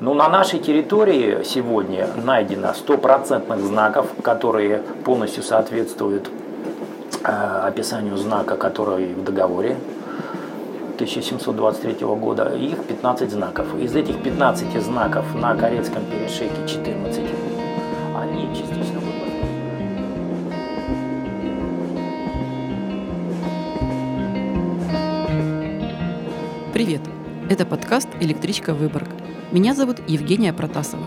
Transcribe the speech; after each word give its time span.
Ну, 0.00 0.12
на 0.12 0.28
нашей 0.28 0.58
территории 0.58 1.44
сегодня 1.44 2.08
найдено 2.16 2.74
стопроцентных 2.74 3.60
знаков, 3.60 4.08
которые 4.22 4.78
полностью 5.04 5.44
соответствуют 5.44 6.28
э, 7.22 7.28
описанию 7.28 8.16
знака, 8.16 8.56
который 8.56 9.14
в 9.14 9.22
договоре 9.22 9.76
1723 10.96 12.06
года. 12.06 12.52
Их 12.56 12.84
15 12.84 13.30
знаков. 13.30 13.66
Из 13.80 13.94
этих 13.94 14.20
15 14.20 14.82
знаков 14.82 15.32
на 15.36 15.54
Корецком 15.54 16.02
перешейке 16.06 16.66
14. 16.66 17.20
Они 18.20 18.48
частично 18.52 19.00
Привет! 26.72 27.02
Это 27.48 27.64
подкаст 27.64 28.08
«Электричка 28.20 28.74
Выборг». 28.74 29.23
Меня 29.54 29.72
зовут 29.72 29.98
Евгения 30.08 30.52
Протасова. 30.52 31.04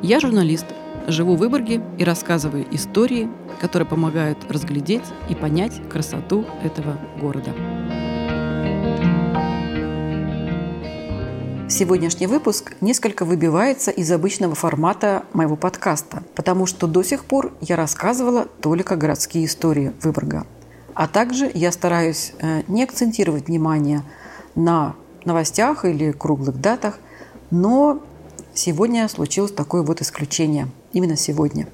Я 0.00 0.18
журналист, 0.18 0.64
живу 1.08 1.36
в 1.36 1.40
Выборге 1.40 1.82
и 1.98 2.04
рассказываю 2.04 2.64
истории, 2.74 3.28
которые 3.60 3.86
помогают 3.86 4.38
разглядеть 4.50 5.02
и 5.28 5.34
понять 5.34 5.86
красоту 5.90 6.46
этого 6.64 6.96
города. 7.20 7.52
Сегодняшний 11.68 12.26
выпуск 12.26 12.76
несколько 12.80 13.26
выбивается 13.26 13.90
из 13.90 14.10
обычного 14.10 14.54
формата 14.54 15.24
моего 15.34 15.56
подкаста, 15.56 16.22
потому 16.34 16.64
что 16.64 16.86
до 16.86 17.02
сих 17.02 17.26
пор 17.26 17.52
я 17.60 17.76
рассказывала 17.76 18.46
только 18.62 18.96
городские 18.96 19.44
истории 19.44 19.92
Выборга. 20.00 20.46
А 20.94 21.06
также 21.08 21.50
я 21.52 21.70
стараюсь 21.70 22.32
э, 22.40 22.62
не 22.68 22.84
акцентировать 22.84 23.48
внимание 23.48 24.02
на 24.54 24.94
новостях 25.26 25.84
или 25.84 26.12
круглых 26.12 26.58
датах, 26.58 26.98
но 27.52 28.00
сегодня 28.54 29.06
случилось 29.08 29.52
такое 29.52 29.82
вот 29.82 30.00
исключение. 30.00 30.68
Именно 30.94 31.16
сегодня. 31.16 31.68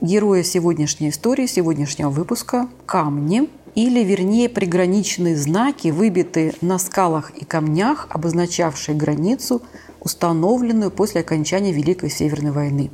Герои 0.00 0.42
сегодняшней 0.42 1.10
истории, 1.10 1.46
сегодняшнего 1.46 2.08
выпуска– 2.08 2.68
камни, 2.86 3.50
или, 3.74 4.04
вернее, 4.04 4.48
приграничные 4.48 5.36
знаки, 5.36 5.88
выбитые 5.88 6.54
на 6.60 6.78
скалах 6.78 7.30
и 7.30 7.44
камнях, 7.44 8.06
обозначавшие 8.10 8.96
границу, 8.96 9.62
установленную 10.00 10.92
после 10.92 11.22
окончания 11.22 11.72
Великой 11.72 12.10
Северной 12.10 12.52
войны. 12.52 12.90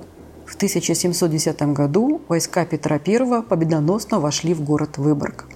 В 0.46 0.56
1710 0.56 1.60
году 1.74 2.22
войска 2.28 2.64
Петра 2.64 2.98
I 3.06 3.42
победоносно 3.42 4.18
вошли 4.18 4.54
в 4.54 4.62
город 4.62 4.96
Выборг. 4.96 5.46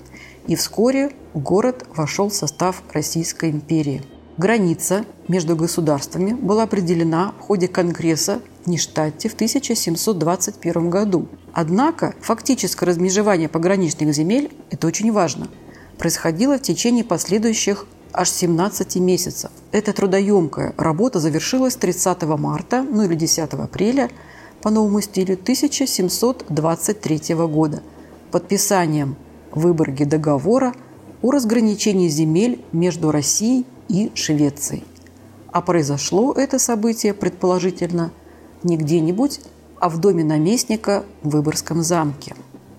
И 0.46 0.56
вскоре 0.56 1.12
город 1.32 1.86
вошел 1.96 2.28
в 2.28 2.34
состав 2.34 2.82
Российской 2.92 3.50
империи– 3.50 4.02
Граница 4.42 5.04
между 5.28 5.54
государствами 5.54 6.32
была 6.32 6.64
определена 6.64 7.32
в 7.38 7.42
ходе 7.42 7.68
Конгресса 7.68 8.40
в 8.64 8.66
Ништадте 8.66 9.28
в 9.28 9.34
1721 9.34 10.90
году. 10.90 11.28
Однако 11.52 12.16
фактическое 12.20 12.88
размежевание 12.88 13.48
пограничных 13.48 14.12
земель– 14.12 14.50
это 14.70 14.88
очень 14.88 15.12
важно– 15.12 15.46
происходило 15.96 16.58
в 16.58 16.62
течение 16.62 17.04
последующих 17.04 17.86
аж 18.12 18.30
17 18.30 18.96
месяцев. 18.96 19.52
Эта 19.70 19.92
трудоемкая 19.92 20.74
работа 20.76 21.20
завершилась 21.20 21.76
30 21.76 22.22
марта, 22.22 22.82
ну 22.82 23.04
или 23.04 23.14
10 23.14 23.52
апреля 23.52 24.10
по 24.60 24.70
новому 24.70 25.02
стилю 25.02 25.34
1723 25.34 27.34
года 27.46 27.80
подписанием 28.32 29.14
в 29.52 29.60
Выборге 29.60 30.04
договора 30.04 30.74
о 31.22 31.30
разграничении 31.30 32.08
земель 32.08 32.60
между 32.72 33.12
Россией 33.12 33.66
и 33.92 34.10
Швеции. 34.14 34.82
А 35.52 35.60
произошло 35.60 36.32
это 36.32 36.58
событие, 36.58 37.12
предположительно, 37.12 38.10
не 38.62 38.76
где-нибудь, 38.76 39.40
а 39.78 39.88
в 39.88 39.98
доме 39.98 40.24
наместника 40.24 41.04
в 41.22 41.28
Выборгском 41.30 41.82
замке. 41.82 42.34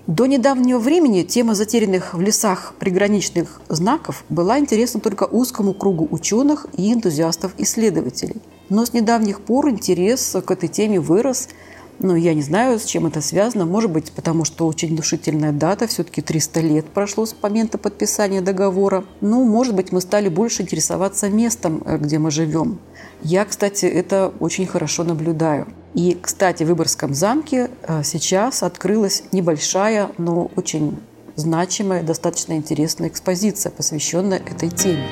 До 0.07 0.25
недавнего 0.25 0.79
времени 0.79 1.21
тема 1.21 1.55
затерянных 1.55 2.13
в 2.13 2.19
лесах 2.19 2.73
приграничных 2.79 3.61
знаков 3.69 4.25
была 4.27 4.59
интересна 4.59 4.99
только 4.99 5.23
узкому 5.23 5.73
кругу 5.73 6.07
ученых 6.11 6.65
и 6.75 6.91
энтузиастов-исследователей. 6.91 8.41
Но 8.69 8.85
с 8.85 8.91
недавних 8.91 9.39
пор 9.41 9.69
интерес 9.69 10.35
к 10.45 10.51
этой 10.51 10.67
теме 10.67 10.99
вырос– 10.99 11.47
но 12.03 12.17
я 12.17 12.33
не 12.33 12.41
знаю, 12.41 12.77
с 12.79 12.83
чем 12.83 13.07
это 13.07 13.21
связано. 13.21 13.65
Может 13.65 13.89
быть, 13.89 14.11
потому 14.11 14.43
что 14.43 14.67
очень 14.67 14.95
душительная 14.95 15.53
дата, 15.53 15.87
все-таки 15.87 16.21
300 16.21 16.59
лет 16.59 16.85
прошло 16.87 17.25
с 17.25 17.33
момента 17.41 17.77
подписания 17.77 18.41
договора. 18.41 19.05
Ну, 19.21 19.45
может 19.45 19.73
быть, 19.73 19.91
мы 19.93 20.01
стали 20.01 20.27
больше 20.27 20.63
интересоваться 20.63 21.29
местом, 21.29 21.81
э, 21.85 21.97
где 21.97 22.19
мы 22.19 22.29
живем. 22.29 22.79
Я, 23.21 23.45
кстати, 23.45 23.85
это 23.85 24.33
очень 24.41 24.67
хорошо 24.67 25.05
наблюдаю. 25.05 25.67
И, 25.93 26.17
кстати, 26.21 26.63
в 26.63 26.67
Выборгском 26.67 27.13
замке 27.13 27.69
э, 27.83 28.03
сейчас 28.03 28.63
открылась 28.63 29.23
небольшая, 29.31 30.11
но 30.17 30.51
очень 30.57 30.99
значимая, 31.35 32.03
достаточно 32.03 32.53
интересная 32.53 33.07
экспозиция, 33.07 33.71
посвященная 33.71 34.39
этой 34.39 34.69
теме. 34.69 35.07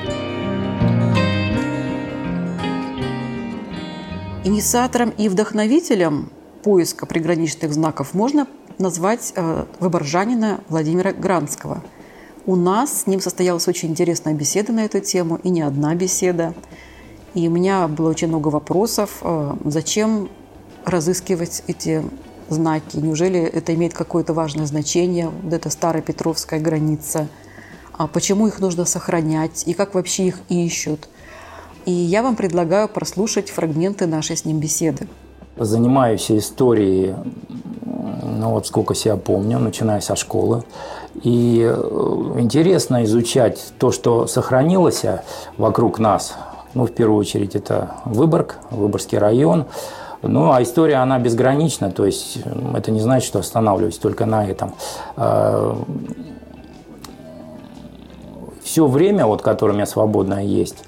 Инициатором 4.44 5.10
и 5.10 5.30
вдохновителем 5.30 6.30
поиска 6.62 7.06
приграничных 7.06 7.72
знаков 7.72 8.14
можно 8.14 8.46
назвать 8.78 9.32
э, 9.34 9.64
выборжанина 9.80 10.60
Владимира 10.68 11.12
Гранского. 11.12 11.82
У 12.46 12.56
нас 12.56 13.02
с 13.02 13.06
ним 13.06 13.20
состоялась 13.20 13.68
очень 13.68 13.90
интересная 13.90 14.34
беседа 14.34 14.72
на 14.72 14.84
эту 14.84 15.00
тему, 15.00 15.38
и 15.42 15.50
не 15.50 15.62
одна 15.62 15.94
беседа. 15.94 16.54
И 17.34 17.46
у 17.48 17.50
меня 17.50 17.86
было 17.88 18.10
очень 18.10 18.28
много 18.28 18.48
вопросов, 18.48 19.18
э, 19.22 19.54
зачем 19.64 20.28
разыскивать 20.84 21.62
эти 21.66 22.02
знаки, 22.48 22.96
неужели 22.96 23.40
это 23.40 23.74
имеет 23.74 23.94
какое-то 23.94 24.34
важное 24.34 24.66
значение, 24.66 25.28
вот 25.28 25.52
эта 25.52 25.70
старая 25.70 26.02
Петровская 26.02 26.60
граница, 26.60 27.28
а 27.92 28.06
почему 28.06 28.48
их 28.48 28.58
нужно 28.58 28.84
сохранять 28.84 29.62
и 29.66 29.74
как 29.74 29.94
вообще 29.94 30.26
их 30.26 30.40
ищут. 30.48 31.08
И 31.86 31.92
я 31.92 32.22
вам 32.22 32.36
предлагаю 32.36 32.88
прослушать 32.88 33.50
фрагменты 33.50 34.06
нашей 34.06 34.36
с 34.36 34.44
ним 34.44 34.58
беседы 34.58 35.08
занимаюсь 35.56 36.30
историей, 36.30 37.14
ну 37.84 38.50
вот 38.50 38.66
сколько 38.66 38.94
себя 38.94 39.16
помню, 39.16 39.58
начиная 39.58 40.00
со 40.00 40.16
школы. 40.16 40.64
И 41.22 41.60
э, 41.62 42.36
интересно 42.38 43.04
изучать 43.04 43.72
то, 43.78 43.92
что 43.92 44.26
сохранилось 44.26 45.04
вокруг 45.58 45.98
нас. 45.98 46.34
Ну, 46.74 46.86
в 46.86 46.92
первую 46.92 47.18
очередь, 47.18 47.54
это 47.54 47.96
Выборг, 48.06 48.56
Выборгский 48.70 49.18
район. 49.18 49.66
Ну, 50.22 50.52
а 50.52 50.62
история, 50.62 50.96
она 50.96 51.18
безгранична, 51.18 51.90
то 51.90 52.06
есть 52.06 52.38
это 52.74 52.90
не 52.90 53.00
значит, 53.00 53.26
что 53.26 53.40
останавливаюсь 53.40 53.98
только 53.98 54.24
на 54.24 54.48
этом. 54.48 54.74
Э, 55.16 55.74
Все 58.62 58.86
время, 58.86 59.26
вот, 59.26 59.42
которое 59.42 59.72
у 59.72 59.74
меня 59.74 59.86
свободное 59.86 60.44
есть, 60.44 60.84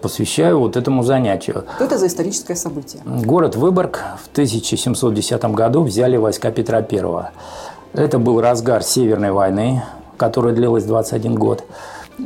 посвящаю 0.00 0.60
вот 0.60 0.76
этому 0.76 1.02
занятию. 1.02 1.64
Что 1.76 1.84
это 1.84 1.98
за 1.98 2.06
историческое 2.06 2.54
событие? 2.56 3.02
Город 3.04 3.56
Выборг 3.56 4.02
в 4.22 4.30
1710 4.32 5.44
году 5.46 5.82
взяли 5.82 6.16
войска 6.16 6.50
Петра 6.50 6.78
I. 6.78 7.30
Это 7.92 8.18
был 8.18 8.40
разгар 8.40 8.82
Северной 8.82 9.32
войны, 9.32 9.82
которая 10.16 10.54
длилась 10.54 10.84
21 10.84 11.34
год. 11.34 11.64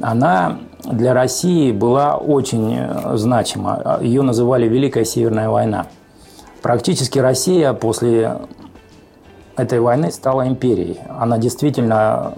Она 0.01 0.59
для 0.85 1.15
России 1.15 1.73
была 1.73 2.17
очень 2.17 2.79
значима. 3.15 3.99
Ее 4.01 4.23
называли 4.23 4.67
Великая 4.67 5.05
Северная 5.05 5.49
война. 5.49 5.87
Практически 6.63 7.19
Россия 7.19 7.73
после 7.73 8.39
этой 9.57 9.81
войны 9.81 10.11
стала 10.11 10.47
империей. 10.47 10.99
Она 11.09 11.39
действительно 11.39 12.35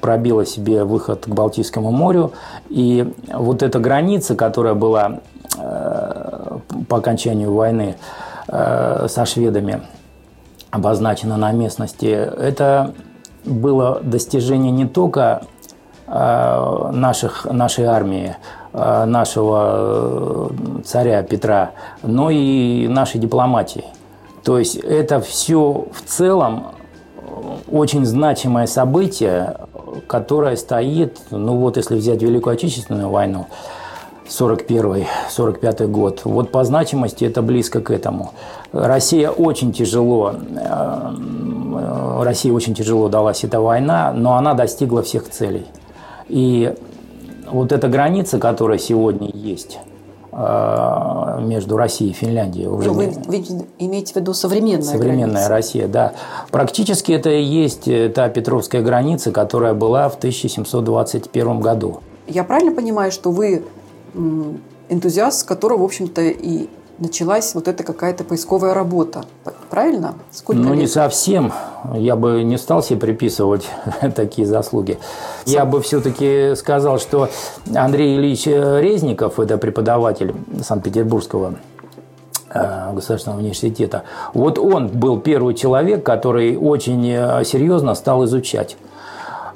пробила 0.00 0.46
себе 0.46 0.84
выход 0.84 1.24
к 1.24 1.28
Балтийскому 1.28 1.90
морю. 1.90 2.32
И 2.68 3.12
вот 3.32 3.62
эта 3.62 3.78
граница, 3.78 4.34
которая 4.34 4.74
была 4.74 5.20
э, 5.58 6.58
по 6.88 6.98
окончанию 6.98 7.52
войны 7.52 7.96
э, 8.48 9.06
со 9.08 9.26
шведами 9.26 9.82
обозначена 10.70 11.36
на 11.36 11.52
местности, 11.52 12.06
это 12.06 12.94
было 13.44 14.00
достижение 14.02 14.70
не 14.70 14.86
только 14.86 15.42
э, 16.06 16.90
наших, 16.92 17.46
нашей 17.46 17.84
армии, 17.84 18.36
нашего 18.72 20.50
царя 20.84 21.22
Петра, 21.22 21.70
но 22.02 22.28
и 22.30 22.88
нашей 22.88 23.20
дипломатии. 23.20 23.84
То 24.44 24.58
есть 24.58 24.76
это 24.76 25.20
все 25.20 25.86
в 25.92 26.02
целом 26.02 26.66
очень 27.70 28.04
значимое 28.04 28.66
событие, 28.66 29.56
которое 30.06 30.56
стоит, 30.56 31.18
ну 31.30 31.56
вот 31.56 31.76
если 31.76 31.96
взять 31.96 32.22
Великую 32.22 32.54
Отечественную 32.54 33.08
войну, 33.08 33.46
41-45 34.26 35.86
год. 35.86 36.22
Вот 36.24 36.50
по 36.50 36.64
значимости 36.64 37.24
это 37.24 37.42
близко 37.42 37.80
к 37.80 37.90
этому. 37.90 38.32
Россия 38.72 39.30
очень 39.30 39.72
тяжело, 39.72 40.34
э, 40.34 42.22
России 42.22 42.50
очень 42.50 42.74
тяжело 42.74 43.08
далась 43.08 43.44
эта 43.44 43.60
война, 43.60 44.12
но 44.14 44.34
она 44.34 44.54
достигла 44.54 45.02
всех 45.02 45.28
целей. 45.28 45.66
И 46.28 46.74
вот 47.46 47.72
эта 47.72 47.88
граница, 47.88 48.38
которая 48.38 48.78
сегодня 48.78 49.30
есть, 49.32 49.78
э, 50.32 51.33
между 51.44 51.76
Россией 51.76 52.10
и 52.10 52.14
Финляндией. 52.14 52.66
Уже 52.66 52.90
вы, 52.90 53.12
вы 53.26 53.44
имеете 53.78 54.14
в 54.14 54.16
виду 54.16 54.34
современная 54.34 54.82
Современная 54.82 55.26
граница. 55.26 55.48
Россия, 55.48 55.88
да. 55.88 56.12
Практически 56.50 57.12
это 57.12 57.30
и 57.30 57.42
есть 57.42 57.88
та 58.14 58.28
Петровская 58.28 58.82
граница, 58.82 59.30
которая 59.30 59.74
была 59.74 60.08
в 60.08 60.16
1721 60.16 61.60
году. 61.60 62.00
Я 62.26 62.44
правильно 62.44 62.72
понимаю, 62.72 63.12
что 63.12 63.30
вы 63.30 63.64
энтузиаст, 64.88 65.40
с 65.40 65.44
которого, 65.44 65.82
в 65.82 65.84
общем-то, 65.84 66.22
и 66.22 66.68
началась 66.98 67.54
вот 67.54 67.68
эта 67.68 67.82
какая-то 67.82 68.24
поисковая 68.24 68.74
работа. 68.74 69.24
Правильно? 69.70 70.14
Сколько 70.30 70.62
ну, 70.62 70.70
лет? 70.70 70.82
не 70.82 70.86
совсем. 70.86 71.52
Я 71.92 72.16
бы 72.16 72.42
не 72.42 72.56
стал 72.56 72.82
себе 72.82 73.00
приписывать 73.00 73.68
такие 74.14 74.46
заслуги. 74.46 74.98
Я 75.46 75.64
бы 75.64 75.80
все-таки 75.82 76.54
сказал, 76.56 76.98
что 76.98 77.28
Андрей 77.74 78.16
Ильич 78.16 78.46
Резников, 78.46 79.38
это 79.38 79.58
преподаватель 79.58 80.34
Санкт-Петербургского 80.62 81.56
э, 82.50 82.92
государственного 82.94 83.40
университета. 83.40 84.04
Вот 84.32 84.58
он 84.58 84.88
был 84.88 85.20
первый 85.20 85.54
человек, 85.54 86.04
который 86.04 86.56
очень 86.56 87.06
э, 87.08 87.44
серьезно 87.44 87.94
стал 87.94 88.24
изучать 88.24 88.76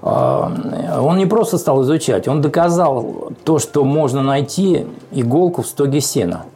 э, 0.03 0.07
он 0.07 1.17
не 1.17 1.27
просто 1.27 1.59
стал 1.59 1.83
изучать, 1.83 2.29
он 2.29 2.41
доказал 2.41 3.33
то, 3.45 3.59
что 3.59 3.85
можно 3.85 4.23
найти 4.23 4.87
иголку 5.13 5.63
в 5.63 5.67
стоге 5.67 6.01
сена– 6.01 6.45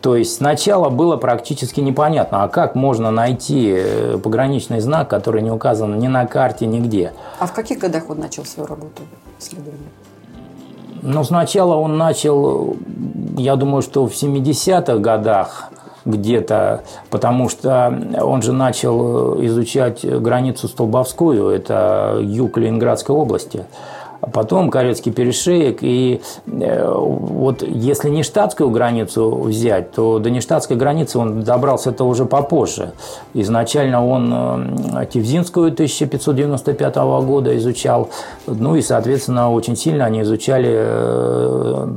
то 0.00 0.16
есть 0.16 0.36
сначала 0.36 0.88
было 0.88 1.16
практически 1.16 1.80
непонятно, 1.80 2.44
а 2.44 2.48
как 2.48 2.74
можно 2.74 3.10
найти 3.10 3.74
э, 3.76 4.18
пограничный 4.18 4.80
знак, 4.80 5.08
который 5.08 5.42
не 5.42 5.50
указан 5.50 5.98
ни 5.98 6.06
на 6.06 6.26
карте, 6.26 6.66
нигде. 6.66 7.12
А 7.38 7.46
в 7.46 7.52
каких 7.52 7.78
годах 7.78 8.04
он 8.08 8.20
начал 8.20 8.44
свою 8.44 8.68
работу 8.68 9.02
исследования? 9.38 9.88
Ну, 11.02 11.24
сначала 11.24 11.76
он 11.76 11.98
начал, 11.98 12.76
я 13.36 13.56
думаю, 13.56 13.82
что 13.82 14.06
в 14.06 14.12
70-х 14.12 14.98
годах 14.98 15.70
где-то, 16.04 16.82
потому 17.10 17.48
что 17.48 17.96
он 18.20 18.42
же 18.42 18.52
начал 18.52 19.44
изучать 19.44 20.04
границу 20.04 20.68
Столбовскую, 20.68 21.48
это 21.48 22.18
юг 22.22 22.58
Ленинградской 22.58 23.14
области 23.14 23.64
потом 24.32 24.70
Карельский 24.70 25.12
перешеек. 25.12 25.78
И 25.82 26.20
э, 26.46 26.92
вот 26.94 27.62
если 27.62 28.08
не 28.08 28.22
штатскую 28.22 28.70
границу 28.70 29.30
взять, 29.30 29.92
то 29.92 30.18
до 30.18 30.30
нештатской 30.30 30.76
границы 30.76 31.18
он 31.18 31.42
добрался-то 31.42 32.04
уже 32.04 32.24
попозже. 32.24 32.92
Изначально 33.34 34.06
он 34.06 34.78
э, 34.94 35.06
Тивзинскую 35.06 35.72
1595 35.72 36.96
года 36.96 37.56
изучал, 37.56 38.10
ну 38.46 38.76
и, 38.76 38.82
соответственно, 38.82 39.52
очень 39.52 39.76
сильно 39.76 40.04
они 40.04 40.22
изучали 40.22 40.72
э, 40.72 41.88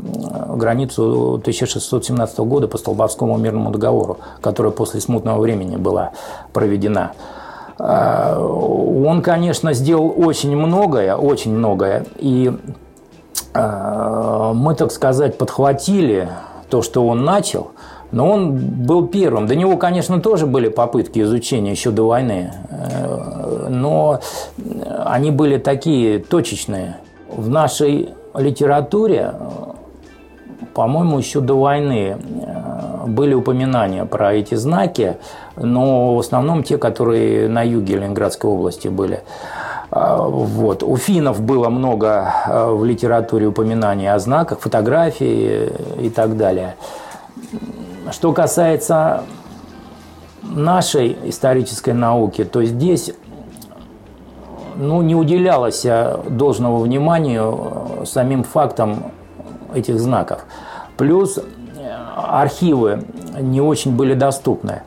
границу 0.55 1.35
1617 1.35 2.39
года 2.39 2.67
по 2.67 2.77
Столбовскому 2.77 3.37
мирному 3.37 3.71
договору, 3.71 4.17
которая 4.41 4.71
после 4.71 5.01
смутного 5.01 5.39
времени 5.39 5.77
была 5.77 6.11
проведена. 6.53 7.11
А, 7.79 8.37
он, 8.39 9.21
конечно, 9.21 9.73
сделал 9.73 10.13
очень 10.15 10.55
многое, 10.55 11.15
очень 11.15 11.55
многое. 11.55 12.05
И 12.17 12.51
а, 13.53 14.53
мы, 14.53 14.75
так 14.75 14.91
сказать, 14.91 15.37
подхватили 15.37 16.29
то, 16.69 16.81
что 16.81 17.07
он 17.07 17.23
начал, 17.23 17.71
но 18.11 18.29
он 18.29 18.57
был 18.57 19.07
первым. 19.07 19.47
До 19.47 19.55
него, 19.55 19.77
конечно, 19.77 20.21
тоже 20.21 20.45
были 20.45 20.67
попытки 20.67 21.19
изучения 21.19 21.71
еще 21.71 21.91
до 21.91 22.07
войны, 22.07 22.53
э, 22.69 23.67
но 23.69 24.19
они 25.05 25.31
были 25.31 25.57
такие 25.57 26.19
точечные. 26.19 26.97
В 27.27 27.49
нашей 27.49 28.09
литературе, 28.35 29.33
по-моему, 30.73 31.17
еще 31.17 31.41
до 31.41 31.59
войны 31.59 32.17
э, 32.17 33.07
были 33.07 33.33
упоминания 33.33 34.05
про 34.05 34.33
эти 34.33 34.55
знаки, 34.55 35.17
но 35.55 36.15
в 36.15 36.19
основном 36.19 36.63
те, 36.63 36.77
которые 36.77 37.47
на 37.49 37.63
юге 37.63 37.97
Ленинградской 37.97 38.49
области 38.49 38.87
были. 38.87 39.21
А, 39.91 40.17
вот. 40.17 40.83
У 40.83 40.95
финнов 40.97 41.41
было 41.41 41.69
много 41.69 42.33
а, 42.45 42.71
в 42.71 42.85
литературе 42.85 43.47
упоминаний 43.47 44.11
о 44.11 44.19
знаках, 44.19 44.59
фотографии 44.59 45.71
и 45.99 46.09
так 46.09 46.37
далее. 46.37 46.75
Что 48.11 48.33
касается 48.33 49.23
нашей 50.43 51.17
исторической 51.25 51.93
науки, 51.93 52.43
то 52.43 52.63
здесь 52.63 53.11
ну, 54.75 55.01
не 55.01 55.15
уделялось 55.15 55.85
должного 56.29 56.79
внимания 56.79 57.43
самим 58.05 58.43
фактам 58.43 59.11
этих 59.73 59.99
знаков. 59.99 60.45
Плюс 60.97 61.37
э, 61.37 61.41
архивы 62.15 63.03
не 63.39 63.61
очень 63.61 63.95
были 63.95 64.13
доступны. 64.13 64.81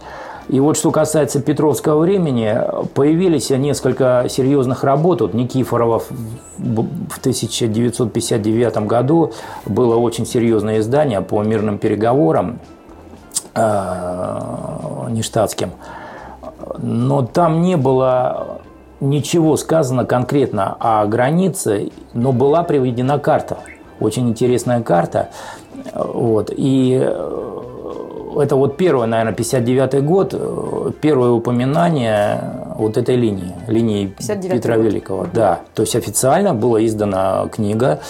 И 0.48 0.60
вот 0.60 0.76
что 0.76 0.90
касается 0.90 1.40
Петровского 1.40 2.00
времени, 2.00 2.58
появились 2.94 3.50
несколько 3.50 4.26
серьезных 4.28 4.84
работ. 4.84 5.20
Вот 5.20 5.34
Никифорова 5.34 6.00
в 6.00 7.18
1959 7.18 8.86
году 8.86 9.32
было 9.64 9.96
очень 9.96 10.26
серьезное 10.26 10.80
издание 10.80 11.20
по 11.20 11.42
мирным 11.42 11.78
переговорам 11.78 12.58
э, 13.54 14.40
нештатским. 15.10 15.70
Но 16.78 17.22
там 17.22 17.62
не 17.62 17.76
было 17.76 18.60
ничего 19.00 19.56
сказано 19.56 20.04
конкретно 20.04 20.76
о 20.78 21.06
границе, 21.06 21.90
но 22.14 22.32
была 22.32 22.62
приведена 22.62 23.18
карта. 23.18 23.58
Очень 24.02 24.28
интересная 24.28 24.82
карта. 24.82 25.30
Вот. 25.94 26.52
И 26.56 26.92
это 28.40 28.56
вот 28.56 28.76
первое, 28.76 29.06
наверное, 29.06 29.34
59 29.34 30.04
год, 30.04 30.34
э, 30.34 30.90
первое 31.00 31.30
упоминание 31.30 32.40
вот 32.76 32.96
этой 32.96 33.16
линии, 33.16 33.54
линии 33.66 34.06
Петра 34.06 34.76
год. 34.76 34.84
Великого. 34.84 35.26
Да, 35.32 35.60
то 35.74 35.82
есть 35.82 35.96
официально 35.96 36.54
была 36.54 36.84
издана 36.84 37.46
книга 37.52 38.00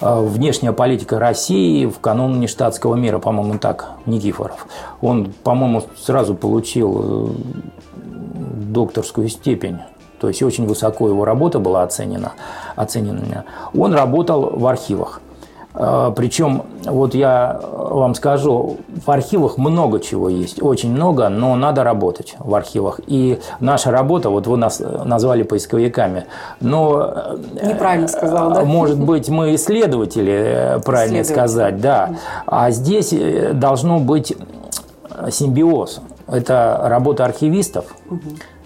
э, 0.00 0.20
«Внешняя 0.20 0.72
политика 0.72 1.18
России 1.18 1.86
в 1.86 1.98
канун 2.00 2.40
нештатского 2.40 2.94
мира», 2.94 3.18
по-моему, 3.18 3.58
так, 3.58 3.90
Никифоров. 4.06 4.66
Он, 5.00 5.32
по-моему, 5.44 5.82
сразу 5.98 6.34
получил 6.34 7.02
э, 7.04 8.02
докторскую 8.72 9.28
степень 9.28 9.78
то 10.20 10.26
есть 10.26 10.42
очень 10.42 10.66
высоко 10.66 11.08
его 11.08 11.24
работа 11.24 11.60
была 11.60 11.84
оценена. 11.84 12.32
оценена. 12.74 13.44
Он 13.72 13.94
работал 13.94 14.50
в 14.50 14.66
архивах. 14.66 15.20
А, 15.80 16.10
Причем, 16.10 16.64
вот 16.84 17.14
я 17.14 17.60
вам 17.62 18.16
скажу, 18.16 18.78
в 19.06 19.10
архивах 19.10 19.58
много 19.58 20.00
чего 20.00 20.28
есть, 20.28 20.60
очень 20.60 20.92
много, 20.92 21.28
но 21.28 21.54
надо 21.54 21.84
работать 21.84 22.34
в 22.40 22.52
архивах. 22.54 23.00
И 23.06 23.38
наша 23.60 23.92
работа, 23.92 24.28
вот 24.28 24.48
вы 24.48 24.56
нас 24.56 24.80
назвали 24.80 25.44
поисковиками, 25.44 26.26
но... 26.60 27.12
Э, 27.14 27.38
Неправильно 27.64 28.08
сказал, 28.08 28.52
да? 28.52 28.64
Может 28.64 28.98
быть, 28.98 29.28
мы 29.28 29.54
исследователи, 29.54 30.32
э, 30.32 30.80
правильно 30.80 31.22
исследователи. 31.22 31.32
сказать, 31.32 31.80
да. 31.80 32.10
А 32.46 32.72
здесь 32.72 33.12
э, 33.12 33.52
должно 33.52 34.00
быть 34.00 34.36
симбиоз. 35.30 36.00
Это 36.26 36.80
работа 36.86 37.24
архивистов, 37.24 37.84
угу 38.10 38.18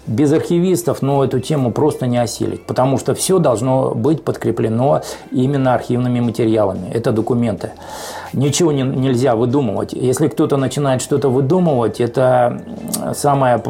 без 0.07 0.33
архивистов, 0.33 1.01
но 1.01 1.23
эту 1.23 1.39
тему 1.39 1.71
просто 1.71 2.07
не 2.07 2.17
осилить, 2.17 2.65
потому 2.65 2.97
что 2.97 3.13
все 3.13 3.39
должно 3.39 3.93
быть 3.95 4.23
подкреплено 4.23 5.01
именно 5.31 5.73
архивными 5.73 6.19
материалами. 6.19 6.89
Это 6.93 7.11
документы. 7.11 7.71
Ничего 8.33 8.71
не, 8.71 8.83
нельзя 8.83 9.35
выдумывать. 9.35 9.93
Если 9.93 10.27
кто-то 10.27 10.57
начинает 10.57 11.01
что-то 11.01 11.29
выдумывать, 11.29 12.01
это 12.01 12.61
самое, 13.13 13.63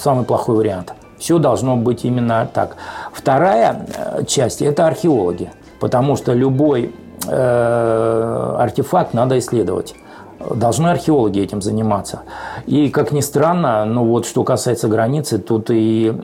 самый 0.00 0.24
плохой 0.24 0.56
вариант. 0.56 0.94
Все 1.18 1.38
должно 1.38 1.76
быть 1.76 2.04
именно 2.04 2.48
так. 2.52 2.76
Вторая 3.12 3.86
э, 3.96 4.24
часть– 4.24 4.62
это 4.62 4.86
археологи, 4.86 5.50
потому 5.80 6.16
что 6.16 6.32
любой 6.32 6.94
э, 7.26 8.54
артефакт 8.58 9.14
надо 9.14 9.38
исследовать 9.38 9.94
должны 10.38 10.88
археологи 10.88 11.40
этим 11.40 11.62
заниматься. 11.62 12.22
И, 12.66 12.90
как 12.90 13.12
ни 13.12 13.20
странно, 13.20 13.84
ну 13.84 14.04
вот 14.04 14.26
что 14.26 14.44
касается 14.44 14.88
границы, 14.88 15.38
тут 15.38 15.70
и 15.70 16.14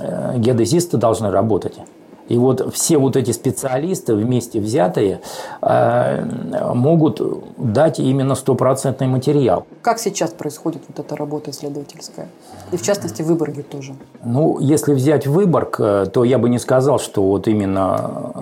э, 0.00 0.34
геодезисты 0.38 0.96
должны 0.96 1.30
работать. 1.30 1.78
И 2.28 2.38
вот 2.38 2.72
все 2.74 2.98
вот 2.98 3.16
эти 3.16 3.30
специалисты 3.30 4.14
вместе 4.14 4.60
взятые 4.60 5.20
э, 5.60 6.24
могут 6.74 7.20
дать 7.56 7.98
именно 7.98 8.34
стопроцентный 8.34 9.06
материал. 9.06 9.66
Как 9.82 9.98
сейчас 9.98 10.30
происходит 10.30 10.82
вот 10.88 11.04
эта 11.04 11.16
работа 11.16 11.50
исследовательская? 11.50 12.28
И 12.70 12.76
в 12.76 12.82
частности 12.82 13.22
в 13.22 13.26
Выборге 13.26 13.62
тоже. 13.62 13.94
Ну, 14.24 14.58
если 14.60 14.94
взять 14.94 15.26
Выборг, 15.26 15.76
э, 15.78 16.06
то 16.12 16.24
я 16.24 16.38
бы 16.38 16.48
не 16.48 16.58
сказал, 16.58 16.98
что 16.98 17.22
вот 17.22 17.48
именно 17.48 18.32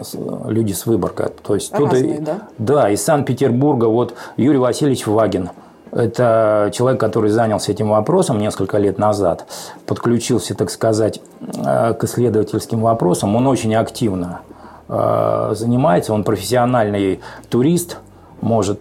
люди 0.46 0.72
с 0.72 0.86
Выборга. 0.86 1.32
То 1.42 1.54
есть 1.54 1.72
Разные, 1.72 2.02
тут 2.02 2.20
и, 2.20 2.20
да? 2.20 2.48
Да, 2.58 2.90
из 2.90 3.02
Санкт-Петербурга 3.02 3.86
вот 3.86 4.14
Юрий 4.36 4.58
Васильевич 4.58 5.06
Вагин– 5.06 5.50
это 5.92 6.70
человек, 6.72 7.00
который 7.00 7.30
занялся 7.30 7.72
этим 7.72 7.88
вопросом 7.88 8.38
несколько 8.38 8.78
лет 8.78 8.98
назад, 8.98 9.46
подключился, 9.86 10.54
так 10.54 10.70
сказать, 10.70 11.20
э, 11.40 11.94
к 11.94 12.04
исследовательским 12.04 12.80
вопросам. 12.80 13.34
Он 13.36 13.46
очень 13.46 13.74
активно 13.74 14.40
э, 14.88 15.52
занимается, 15.54 16.12
он 16.12 16.24
профессиональный 16.24 17.20
турист, 17.48 17.98
может 18.40 18.80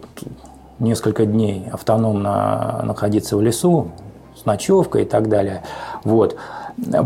несколько 0.78 1.26
дней 1.26 1.68
автономно 1.72 2.80
находиться 2.84 3.36
в 3.36 3.42
лесу 3.42 3.90
с 4.34 4.46
ночевкой 4.46 5.02
и 5.02 5.04
так 5.04 5.28
далее. 5.28 5.62
Вот. 6.04 6.36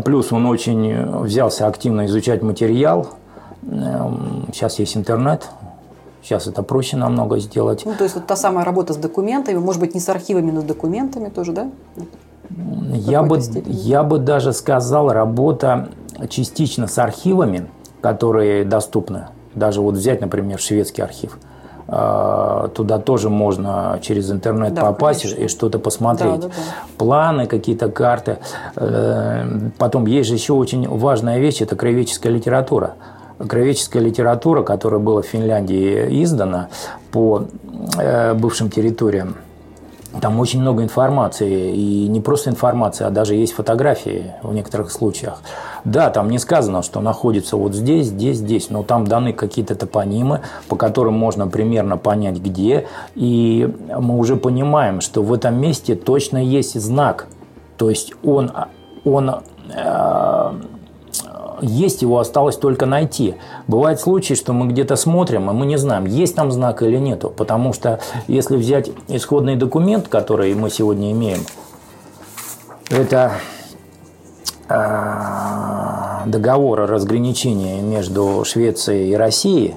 Плюс 0.05 0.31
он 0.31 0.45
очень 0.45 1.21
взялся 1.23 1.67
активно 1.67 2.05
изучать 2.05 2.41
материал. 2.41 3.07
Сейчас 4.53 4.79
есть 4.79 4.95
интернет, 4.95 5.49
Сейчас 6.25 6.47
это 6.47 6.63
проще 6.63 6.97
намного 6.97 7.37
сделать. 7.37 7.83
Ну, 7.85 7.93
то 7.93 8.03
есть 8.03 8.15
вот 8.15 8.25
та 8.25 8.35
самая 8.35 8.65
работа 8.65 8.93
с 8.93 8.97
документами, 8.97 9.59
может 9.59 9.79
быть, 9.79 9.93
не 9.93 9.99
с 9.99 10.09
архивами, 10.09 10.49
но 10.49 10.61
с 10.61 10.63
документами 10.63 11.29
тоже, 11.29 11.51
да? 11.51 11.69
Я 12.93 13.21
бы, 13.21 13.39
я 13.67 14.01
бы 14.01 14.17
даже 14.17 14.51
сказал, 14.51 15.09
работа 15.09 15.89
частично 16.29 16.87
с 16.87 16.97
архивами, 16.97 17.67
которые 18.01 18.65
доступны. 18.65 19.27
Даже 19.53 19.81
вот 19.81 19.93
взять, 19.93 20.19
например, 20.19 20.57
шведский 20.59 21.03
архив. 21.03 21.37
А, 21.87 22.69
туда 22.69 22.97
тоже 22.97 23.29
можно 23.29 23.99
через 24.01 24.31
интернет 24.31 24.73
да, 24.73 24.81
попасть 24.81 25.21
конечно. 25.21 25.43
и 25.43 25.47
что-то 25.47 25.77
посмотреть. 25.77 26.39
Да, 26.39 26.47
да, 26.47 26.47
да. 26.47 26.53
Планы, 26.97 27.45
какие-то 27.45 27.91
карты. 27.91 28.39
Э, 28.75 29.69
потом 29.77 30.07
есть 30.07 30.29
же 30.29 30.33
еще 30.33 30.53
очень 30.53 30.87
важная 30.89 31.37
вещь– 31.37 31.61
это 31.61 31.75
краеведческая 31.75 32.33
литература 32.33 32.95
краеведческая 33.37 34.01
литература, 34.01 34.63
которая 34.63 34.99
была 34.99 35.21
в 35.21 35.25
Финляндии 35.25 36.23
издана 36.23 36.69
по 37.11 37.45
э, 37.97 38.33
бывшим 38.33 38.69
территориям, 38.69 39.35
там 40.21 40.39
очень 40.39 40.61
много 40.61 40.83
информации, 40.83 41.75
и 41.75 42.07
не 42.07 42.21
просто 42.21 42.49
информация, 42.49 43.07
а 43.07 43.09
даже 43.09 43.35
есть 43.35 43.53
фотографии 43.53 44.33
в 44.43 44.53
некоторых 44.53 44.91
случаях. 44.91 45.41
Да, 45.83 46.09
там 46.09 46.29
не 46.29 46.39
сказано, 46.39 46.83
что 46.83 47.01
находится 47.01 47.57
вот 47.57 47.73
здесь, 47.73 48.07
здесь, 48.07 48.37
здесь, 48.37 48.69
но 48.69 48.83
там 48.83 49.05
даны 49.05 49.33
какие-то 49.33 49.75
топонимы, 49.75 50.41
по 50.69 50.75
которым 50.75 51.15
можно 51.15 51.47
примерно 51.47 51.97
понять, 51.97 52.37
где, 52.37 52.87
и 53.13 53.69
мы 53.89 54.17
уже 54.17 54.37
понимаем, 54.37 55.01
что 55.01 55.21
в 55.21 55.33
этом 55.33 55.59
месте 55.59 55.95
точно 55.95 56.37
есть 56.37 56.79
знак, 56.79 57.27
то 57.77 57.89
есть 57.89 58.13
он, 58.23 58.51
он 59.03 59.41
э, 59.69 60.51
есть 61.61 62.01
его 62.01 62.19
осталось 62.19 62.57
только 62.57 62.85
найти. 62.85 63.35
Бывают 63.67 63.99
случаи, 63.99 64.33
что 64.33 64.53
мы 64.53 64.67
где-то 64.67 64.95
смотрим, 64.95 65.49
и 65.49 65.53
мы 65.53 65.65
не 65.65 65.77
знаем, 65.77 66.05
есть 66.05 66.35
там 66.35 66.51
знак 66.51 66.81
или 66.81 66.97
нету. 66.97 67.29
Потому 67.29 67.73
что 67.73 67.99
если 68.27 68.57
взять 68.57 68.89
исходный 69.07 69.55
документ, 69.55 70.07
который 70.07 70.53
мы 70.55 70.69
сегодня 70.69 71.11
имеем, 71.11 71.39
это 72.89 73.33
э, 74.69 76.25
договор 76.25 76.81
о 76.81 76.87
разграничении 76.87 77.81
между 77.81 78.43
Швецией 78.45 79.11
и 79.11 79.15
Россией 79.15 79.75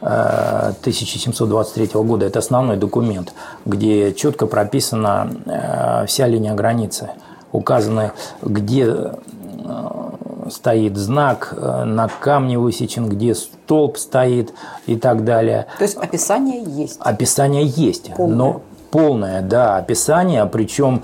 1723 0.00 1.90
э, 1.92 1.98
года. 2.02 2.26
Это 2.26 2.40
основной 2.40 2.76
документ, 2.76 3.32
где 3.64 4.12
четко 4.12 4.46
прописана 4.46 6.04
вся 6.06 6.26
линия 6.26 6.54
границы. 6.54 7.10
Указаны, 7.52 8.12
где 8.40 9.12
стоит 10.52 10.96
знак, 10.96 11.54
э, 11.56 11.84
на 11.84 12.08
камне 12.08 12.58
высечен, 12.58 13.08
где 13.08 13.34
столб 13.34 13.98
стоит 13.98 14.52
и 14.86 14.96
так 14.96 15.24
далее. 15.24 15.66
То 15.78 15.84
есть 15.84 15.96
описание 15.96 16.62
есть? 16.64 16.98
Описание 17.00 17.64
есть, 17.64 18.14
полное. 18.14 18.36
но 18.36 18.62
полное, 18.90 19.42
да, 19.42 19.76
описание, 19.76 20.44
причем 20.46 21.02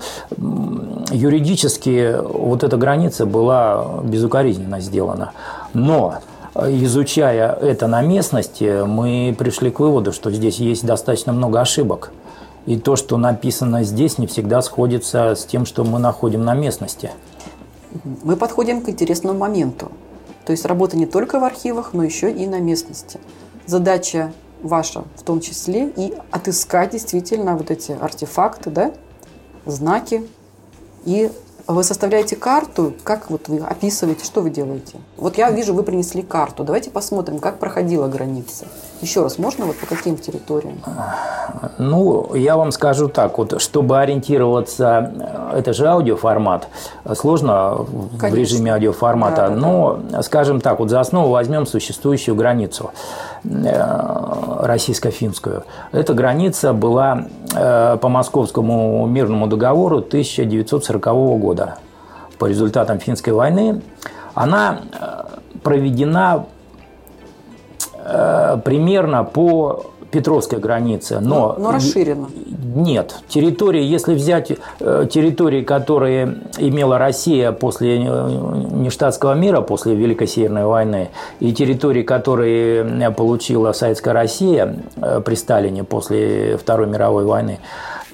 юридически 1.11 2.15
вот 2.21 2.63
эта 2.63 2.77
граница 2.77 3.25
была 3.25 4.01
безукоризненно 4.03 4.79
сделана. 4.79 5.31
Но 5.73 6.19
изучая 6.55 7.51
это 7.53 7.87
на 7.87 8.01
местности, 8.01 8.83
мы 8.85 9.35
пришли 9.37 9.71
к 9.71 9.79
выводу, 9.79 10.13
что 10.13 10.31
здесь 10.31 10.59
есть 10.59 10.85
достаточно 10.85 11.33
много 11.33 11.59
ошибок. 11.59 12.11
И 12.65 12.77
то, 12.77 12.95
что 12.95 13.17
написано 13.17 13.83
здесь, 13.83 14.17
не 14.17 14.27
всегда 14.27 14.61
сходится 14.61 15.33
с 15.35 15.45
тем, 15.45 15.65
что 15.65 15.83
мы 15.83 15.97
находим 15.97 16.43
на 16.43 16.53
местности 16.53 17.11
мы 18.23 18.35
подходим 18.35 18.81
к 18.81 18.89
интересному 18.89 19.37
моменту. 19.37 19.91
То 20.45 20.51
есть 20.51 20.65
работа 20.65 20.97
не 20.97 21.05
только 21.05 21.39
в 21.39 21.43
архивах, 21.43 21.93
но 21.93 22.03
еще 22.03 22.31
и 22.31 22.47
на 22.47 22.59
местности. 22.59 23.19
Задача 23.65 24.33
ваша 24.61 25.03
в 25.15 25.23
том 25.23 25.39
числе 25.39 25.89
и 25.95 26.13
отыскать 26.31 26.91
действительно 26.91 27.55
вот 27.55 27.71
эти 27.71 27.91
артефакты, 27.91 28.69
да, 28.69 28.91
знаки 29.65 30.27
и 31.05 31.31
вы 31.73 31.83
составляете 31.83 32.35
карту, 32.35 32.93
как 33.03 33.29
вот 33.29 33.47
вы 33.47 33.59
описываете, 33.59 34.25
что 34.25 34.41
вы 34.41 34.49
делаете? 34.49 34.97
Вот 35.17 35.37
я 35.37 35.51
вижу, 35.51 35.73
вы 35.73 35.83
принесли 35.83 36.23
карту. 36.23 36.63
Давайте 36.63 36.89
посмотрим, 36.89 37.39
как 37.39 37.59
проходила 37.59 38.07
граница. 38.07 38.65
Еще 39.01 39.21
раз, 39.21 39.37
можно 39.37 39.65
вот 39.65 39.77
по 39.77 39.85
каким 39.85 40.17
территориям? 40.17 40.79
Ну, 41.77 42.33
я 42.35 42.57
вам 42.57 42.71
скажу 42.71 43.07
так, 43.07 43.37
вот, 43.37 43.61
чтобы 43.61 43.99
ориентироваться, 43.99 45.13
это 45.53 45.71
же 45.73 45.87
аудиоформат, 45.87 46.67
сложно 47.13 47.85
Конечно. 48.19 48.29
в 48.29 48.33
режиме 48.33 48.73
аудиоформата, 48.73 49.35
да, 49.35 49.49
да, 49.49 49.55
но, 49.55 49.99
да. 50.09 50.23
скажем 50.23 50.61
так, 50.61 50.79
вот 50.79 50.89
за 50.89 50.99
основу 50.99 51.29
возьмем 51.29 51.65
существующую 51.65 52.35
границу 52.35 52.91
э, 53.43 54.63
российско-финскую. 54.63 55.63
Эта 55.91 56.13
граница 56.13 56.73
была 56.73 57.25
по 57.51 58.09
Московскому 58.09 59.07
мирному 59.07 59.47
договору 59.47 59.97
1940 59.97 61.05
года 61.39 61.49
года. 61.49 61.77
По 62.37 62.45
результатам 62.45 62.99
финской 62.99 63.33
войны, 63.33 63.81
она 64.33 64.81
э, 64.93 65.59
проведена 65.63 66.45
э, 67.95 68.57
примерно 68.63 69.23
по 69.23 69.85
Петровской 70.11 70.59
границе, 70.59 71.19
но, 71.19 71.55
но, 71.57 71.63
но 71.63 71.71
расширена. 71.71 72.27
Нет, 72.75 73.15
территории, 73.27 73.83
если 73.83 74.13
взять 74.13 74.51
э, 74.79 75.07
территории, 75.09 75.63
которые 75.63 76.39
имела 76.57 76.97
Россия 76.97 77.51
после 77.51 77.99
нештатского 77.99 79.33
мира, 79.33 79.61
после 79.61 79.95
Великой 79.95 80.27
Северной 80.27 80.65
войны, 80.65 81.09
и 81.39 81.53
территории, 81.53 82.03
которые 82.03 83.11
получила 83.11 83.71
Советская 83.71 84.13
Россия 84.13 84.75
при 85.25 85.35
Сталине 85.35 85.83
после 85.83 86.57
Второй 86.57 86.87
мировой 86.87 87.25
войны, 87.25 87.59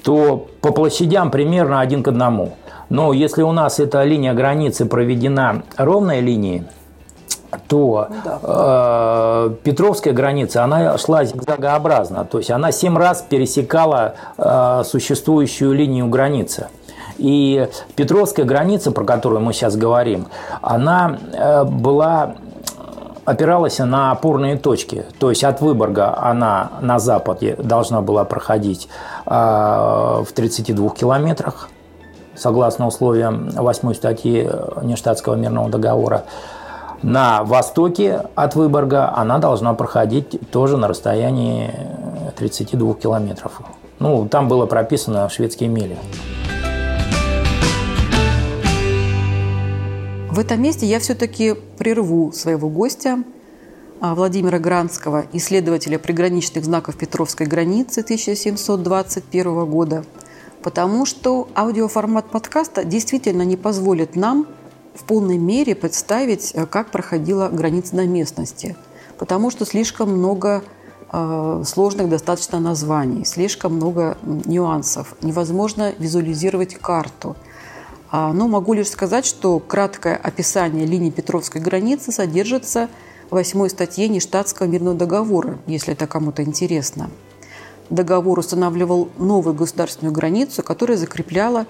то 0.02 0.46
по 0.60 0.72
площадям 0.72 1.30
примерно 1.30 1.80
один 1.80 2.02
к 2.02 2.08
одному– 2.08 2.52
но 2.88 3.12
если 3.12 3.42
у 3.42 3.52
нас 3.52 3.80
эта 3.80 4.04
линия 4.04 4.32
границы 4.32 4.86
проведена 4.86 5.62
ровной 5.76 6.20
линией, 6.20 6.64
то 7.68 8.08
ну 8.10 8.16
да. 8.24 8.38
э, 8.42 9.50
Петровская 9.62 10.12
граница, 10.12 10.64
она 10.64 10.98
шла 10.98 11.24
зигзагообразно. 11.24 12.24
То 12.24 12.38
есть 12.38 12.50
она 12.50 12.72
семь 12.72 12.96
раз 12.96 13.24
пересекала 13.28 14.14
э, 14.38 14.82
существующую 14.84 15.72
линию 15.72 16.08
границы. 16.08 16.68
И 17.18 17.68
Петровская 17.94 18.44
граница, 18.44 18.92
про 18.92 19.04
которую 19.04 19.40
мы 19.40 19.52
сейчас 19.52 19.76
говорим, 19.76 20.26
она 20.60 21.18
э, 21.32 21.64
была 21.64 22.34
опиралась 23.24 23.78
на 23.78 24.12
опорные 24.12 24.56
точки. 24.56 25.04
То 25.18 25.30
есть 25.30 25.42
от 25.44 25.60
Выборга 25.60 26.16
она 26.16 26.72
на 26.80 26.98
западе 26.98 27.56
должна 27.58 28.00
была 28.00 28.24
проходить 28.24 28.88
э, 29.26 29.30
в 29.30 30.28
32 30.32 30.90
километрах 30.90 31.68
согласно 32.36 32.86
условиям 32.86 33.50
8 33.50 33.94
статьи 33.94 34.48
Нештатского 34.82 35.34
мирного 35.34 35.68
договора. 35.70 36.24
На 37.02 37.44
востоке 37.44 38.22
от 38.34 38.54
Выборга 38.54 39.14
она 39.16 39.38
должна 39.38 39.74
проходить 39.74 40.38
тоже 40.50 40.76
на 40.76 40.88
расстоянии 40.88 41.70
32 42.36 42.94
километров. 42.94 43.60
Ну, 43.98 44.28
там 44.28 44.48
было 44.48 44.66
прописано 44.66 45.28
шведские 45.28 45.68
мили. 45.68 45.96
В 50.30 50.38
этом 50.38 50.60
месте 50.62 50.84
я 50.86 50.98
все-таки 51.00 51.54
прерву 51.78 52.32
своего 52.32 52.68
гостя 52.68 53.22
а, 54.00 54.14
Владимира 54.14 54.58
Гранского, 54.58 55.24
исследователя 55.32 55.98
приграничных 55.98 56.64
знаков 56.64 56.96
Петровской 56.96 57.46
границы 57.46 58.00
1721 58.00 59.64
года– 59.66 60.04
потому 60.66 61.06
что 61.06 61.46
аудиоформат 61.54 62.28
подкаста 62.28 62.82
действительно 62.82 63.42
не 63.42 63.56
позволит 63.56 64.16
нам 64.16 64.48
в 64.96 65.04
полной 65.04 65.38
мере 65.38 65.74
представить, 65.74 66.52
э, 66.54 66.66
как 66.66 66.90
проходила 66.90 67.48
граница 67.48 67.96
на 67.96 68.06
местности, 68.06 68.76
потому 69.18 69.50
что 69.50 69.64
слишком 69.64 70.10
много 70.10 70.62
э, 71.12 71.62
сложных 71.64 72.08
достаточно 72.08 72.58
названий, 72.58 73.24
слишком 73.24 73.74
много 73.74 74.18
нюансов, 74.22 75.14
невозможно 75.22 75.92
визуализировать 75.98 76.74
карту. 76.74 77.36
А, 78.10 78.32
но 78.32 78.48
могу 78.48 78.72
лишь 78.72 78.88
сказать, 78.88 79.26
что 79.26 79.58
краткое 79.58 80.16
описание 80.16 80.86
линии 80.86 81.10
Петровской 81.10 81.60
границы 81.60 82.12
содержится 82.12 82.88
в 83.30 83.34
восьмой 83.34 83.68
статье 83.70 84.08
Нештатского 84.08 84.66
мирного 84.66 84.96
договора, 84.96 85.58
если 85.66 85.92
это 85.92 86.06
кому-то 86.06 86.42
интересно. 86.42 87.10
Договор 87.90 88.38
устанавливал 88.38 89.08
новую 89.18 89.54
государственную 89.54 90.12
границу, 90.14 90.62
которая 90.62 90.96
закрепляла 90.96 91.66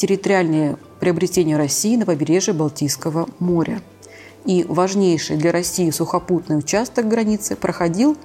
территориальные 0.00 0.78
приобретения 0.98 1.58
России 1.58 1.94
на 1.94 2.06
побережье 2.06 2.54
Балтийского 2.54 3.28
моря. 3.38 3.82
И 4.46 4.64
важнейший 4.66 5.36
для 5.36 5.52
России 5.52 5.90
сухопутный 5.90 6.58
участок 6.58 7.06
границы 7.06 7.54
проходил 7.54 8.16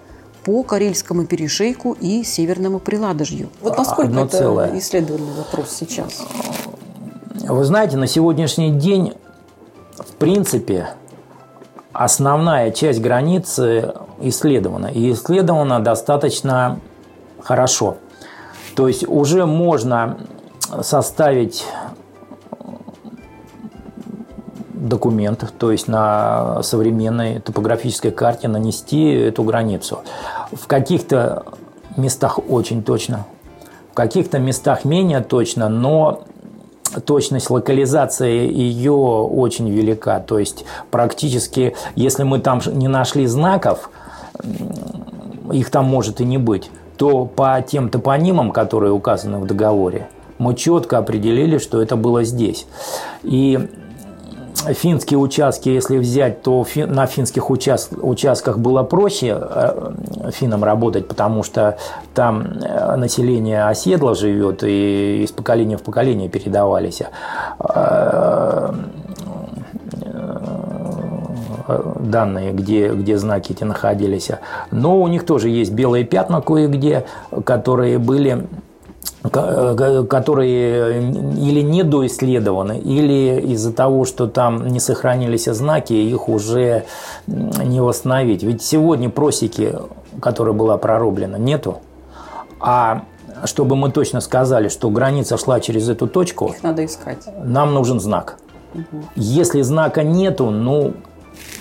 по 0.45 0.63
Карельскому 0.63 1.25
перешейку 1.25 1.97
и 1.99 2.23
Северному 2.23 2.79
Приладожью. 2.79 3.49
Вот 3.61 3.77
насколько 3.77 4.03
Одно 4.03 4.23
это 4.23 4.37
целое. 4.37 4.79
исследованный 4.79 5.33
вопрос 5.33 5.71
сейчас? 5.71 6.25
Вы 7.45 7.65
знаете, 7.65 7.97
на 7.97 8.07
сегодняшний 8.07 8.71
день, 8.71 9.11
в 9.97 10.13
принципе, 10.13 10.91
основная 11.91 12.71
часть 12.71 13.01
границы 13.01 13.95
исследована. 14.21 14.87
И 14.87 15.11
исследована 15.11 15.81
достаточно 15.81 16.79
хорошо. 17.41 17.97
То 18.75 18.87
есть 18.87 19.05
уже 19.05 19.45
можно 19.45 20.17
составить 20.81 21.65
документ, 24.73 25.53
то 25.57 25.71
есть 25.71 25.87
на 25.87 26.61
современной 26.63 27.39
топографической 27.39 28.11
карте 28.11 28.47
нанести 28.47 29.11
эту 29.11 29.43
границу. 29.43 29.99
В 30.51 30.67
каких-то 30.67 31.43
местах 31.97 32.39
очень 32.49 32.83
точно, 32.83 33.25
в 33.91 33.95
каких-то 33.95 34.39
местах 34.39 34.85
менее 34.85 35.21
точно, 35.21 35.69
но 35.69 36.23
точность 37.05 37.49
локализации 37.49 38.51
ее 38.51 38.93
очень 38.93 39.69
велика. 39.69 40.19
То 40.19 40.39
есть 40.39 40.65
практически, 40.91 41.75
если 41.95 42.23
мы 42.23 42.39
там 42.39 42.61
не 42.73 42.87
нашли 42.87 43.25
знаков, 43.25 43.89
их 45.51 45.69
там 45.71 45.85
может 45.85 46.21
и 46.21 46.25
не 46.25 46.37
быть, 46.37 46.69
то 46.97 47.25
по 47.25 47.61
тем 47.65 47.89
топонимам, 47.89 48.51
которые 48.51 48.93
указаны 48.93 49.39
в 49.39 49.45
договоре, 49.45 50.09
мы 50.37 50.55
четко 50.55 50.97
определили, 50.97 51.57
что 51.57 51.81
это 51.81 51.95
было 51.95 52.23
здесь. 52.23 52.65
И 53.23 53.69
финские 54.73 55.19
участки, 55.19 55.69
если 55.69 55.97
взять, 55.97 56.41
то 56.41 56.65
на 56.75 57.05
финских 57.05 57.49
участках 57.49 58.57
было 58.57 58.83
проще 58.83 59.37
э, 59.39 59.91
финнам 60.31 60.63
работать, 60.63 61.07
потому 61.07 61.43
что 61.43 61.77
там 62.13 62.41
э, 62.61 62.95
население 62.95 63.65
оседло 63.65 64.15
живет 64.15 64.63
и 64.63 65.23
из 65.23 65.31
поколения 65.31 65.77
в 65.77 65.83
поколение 65.83 66.29
передавались 66.29 67.01
э, 67.59 68.73
данные, 71.99 72.51
где, 72.53 72.89
где 72.89 73.17
знаки 73.17 73.51
эти 73.51 73.63
находились. 73.63 74.31
Но 74.71 75.01
у 75.01 75.07
них 75.07 75.25
тоже 75.25 75.49
есть 75.49 75.73
белые 75.73 76.05
пятна 76.05 76.41
кое-где, 76.41 77.05
которые 77.43 77.97
были 77.97 78.47
которые 79.29 81.01
или 81.01 81.61
недоисследованы, 81.61 82.77
или 82.79 83.39
из-за 83.53 83.73
того, 83.73 84.05
что 84.05 84.27
там 84.27 84.67
не 84.67 84.79
сохранились 84.79 85.45
знаки, 85.45 85.93
их 85.93 86.29
уже 86.29 86.85
не 87.27 87.81
восстановить. 87.81 88.43
Ведь 88.43 88.61
сегодня 88.61 89.09
просеки, 89.09 89.75
которая 90.21 90.53
была 90.53 90.77
прорублена, 90.77 91.37
нету. 91.37 91.79
А 92.59 93.03
чтобы 93.43 93.75
мы 93.75 93.91
точно 93.91 94.21
сказали, 94.21 94.69
что 94.69 94.89
граница 94.89 95.37
шла 95.37 95.59
через 95.59 95.89
эту 95.89 96.07
точку, 96.07 96.49
их 96.49 96.63
надо 96.63 96.85
искать. 96.85 97.27
Нам 97.43 97.73
нужен 97.73 97.99
знак. 97.99 98.37
Угу. 98.73 99.03
Если 99.15 99.61
знака 99.61 100.03
нету, 100.03 100.49
ну, 100.49 100.93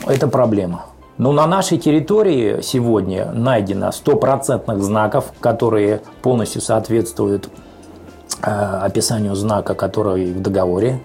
это 0.07 0.29
проблема. 0.29 0.87
Но 1.17 1.33
на 1.33 1.47
нашей 1.47 1.79
территории 1.79 2.61
сегодня 2.61 3.31
найдено 3.33 3.93
стопроцентных 3.93 4.83
знаков, 4.83 5.33
которые 5.41 6.03
полностью 6.23 6.61
соответствуют 6.61 7.49
э, 8.43 8.51
описанию 8.51 9.35
знака, 9.37 9.75
который 9.75 10.33
в 10.33 10.41
договоре 10.41 11.01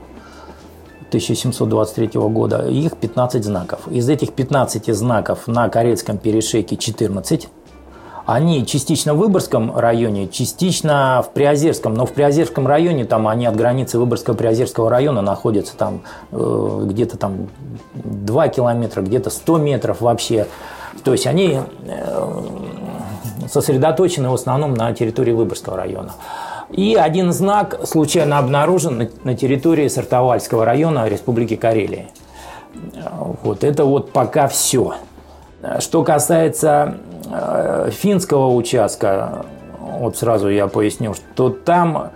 1723 1.09 2.19
года. 2.21 2.67
Их 2.67 2.97
15 2.97 3.43
знаков. 3.43 3.87
Из 3.87 4.09
этих 4.09 4.33
15 4.33 4.95
знаков 4.95 5.47
на 5.47 5.69
Карельском 5.69 6.17
перешейке 6.17 6.75
14 6.75 7.47
они 8.31 8.63
частично 8.63 9.15
в 9.15 9.17
Выборгском 9.17 9.75
районе, 9.75 10.27
частично 10.27 11.23
в 11.25 11.31
Приозерском. 11.31 11.95
Но 11.95 12.05
в 12.05 12.13
Приозерском 12.13 12.67
районе 12.67 13.05
там 13.05 13.27
они 13.27 13.47
от 13.47 13.55
границы 13.55 13.97
Выборгского 13.97 14.35
Приозерского 14.35 14.87
района 14.87 15.21
находятся 15.23 15.75
там 15.75 16.01
э, 16.31 16.81
где-то 16.85 17.17
там 17.17 17.49
2 17.95 18.47
километра, 18.49 19.01
где-то 19.01 19.31
100 19.31 19.57
метров 19.57 20.01
вообще. 20.01 20.45
То 21.03 21.11
есть 21.13 21.25
они 21.25 21.59
э, 21.87 22.41
сосредоточены 23.47 24.29
в 24.29 24.35
основном 24.35 24.75
на 24.75 24.93
территории 24.93 25.31
Выборгского 25.31 25.77
района. 25.77 26.11
И 26.69 26.95
один 26.95 27.33
знак 27.33 27.79
случайно 27.85 28.37
обнаружен 28.37 29.09
на 29.23 29.33
территории 29.33 29.87
Сартовальского 29.87 30.65
района 30.65 31.07
Республики 31.07 31.55
Карелия. 31.55 32.09
Вот 33.41 33.63
это 33.63 33.85
вот 33.85 34.11
пока 34.11 34.47
все. 34.47 34.93
Что 35.79 36.03
касается 36.03 36.99
финского 37.91 38.53
участка, 38.53 39.45
вот 39.79 40.17
сразу 40.17 40.49
я 40.49 40.67
поясню, 40.67 41.13
что 41.13 41.49
там 41.49 42.11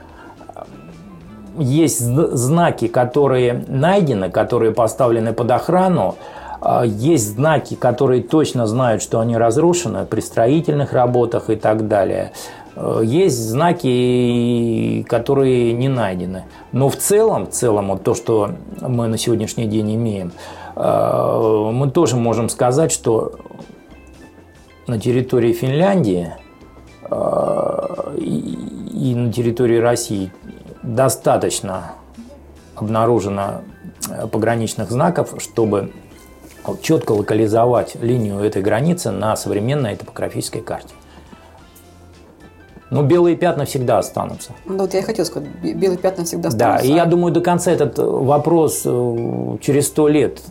есть 1.57 1.99
знаки, 1.99 2.87
которые 2.87 3.65
найдены, 3.67 4.29
которые 4.29 4.71
поставлены 4.71 5.33
под 5.33 5.51
охрану, 5.51 6.15
а 6.61 6.85
есть 6.85 7.33
знаки, 7.33 7.75
которые 7.75 8.23
точно 8.23 8.67
знают, 8.67 9.01
что 9.01 9.19
они 9.19 9.35
разрушены 9.35 10.05
при 10.05 10.21
строительных 10.21 10.93
работах 10.93 11.49
и 11.49 11.55
так 11.55 11.87
далее. 11.87 12.31
Э, 12.75 13.01
есть 13.03 13.37
знаки, 13.37 15.05
которые 15.09 15.73
не 15.73 15.89
найдены. 15.89 16.45
Но 16.71 16.89
в 16.89 16.95
целом, 16.95 17.47
в 17.47 17.49
целом 17.49 17.89
вот 17.89 18.03
то, 18.03 18.15
что 18.15 18.51
мы 18.79 19.07
на 19.07 19.17
сегодняшний 19.17 19.65
день 19.65 19.95
имеем, 19.95 20.31
э, 20.75 21.69
мы 21.73 21.91
тоже 21.91 22.15
можем 22.15 22.47
сказать, 22.47 22.93
что 22.93 23.33
на 24.87 24.99
территории 24.99 25.53
Финляндии 25.53 26.33
э, 27.09 28.17
и 28.19 29.15
на 29.15 29.31
территории 29.31 29.77
России 29.77 30.31
достаточно 30.81 31.93
обнаружено 32.75 33.61
э, 34.09 34.27
пограничных 34.27 34.91
знаков, 34.91 35.35
чтобы 35.39 35.91
четко 36.81 37.11
локализовать 37.11 37.95
линию 37.95 38.39
этой 38.39 38.61
границы 38.61 39.11
на 39.11 39.35
современной 39.35 39.95
топографической 39.95 40.61
карте. 40.61 40.93
Но 42.89 43.01
белые 43.01 43.35
пятна 43.35 43.65
всегда 43.65 43.97
останутся. 43.97 44.51
Ну 44.65 44.77
вот 44.77 44.93
я 44.93 44.99
и 44.99 45.03
хотел 45.03 45.25
сказать, 45.25 45.49
белые 45.61 45.97
пятна 45.97 46.25
всегда 46.25 46.49
останутся. 46.49 46.83
Да, 46.83 46.87
и 46.87 46.93
я 46.93 47.05
думаю, 47.05 47.33
до 47.33 47.41
конца 47.41 47.71
этот 47.71 47.97
вопрос 47.97 48.83
э, 48.85 49.57
через 49.61 49.87
сто 49.87 50.07
лет 50.07 50.41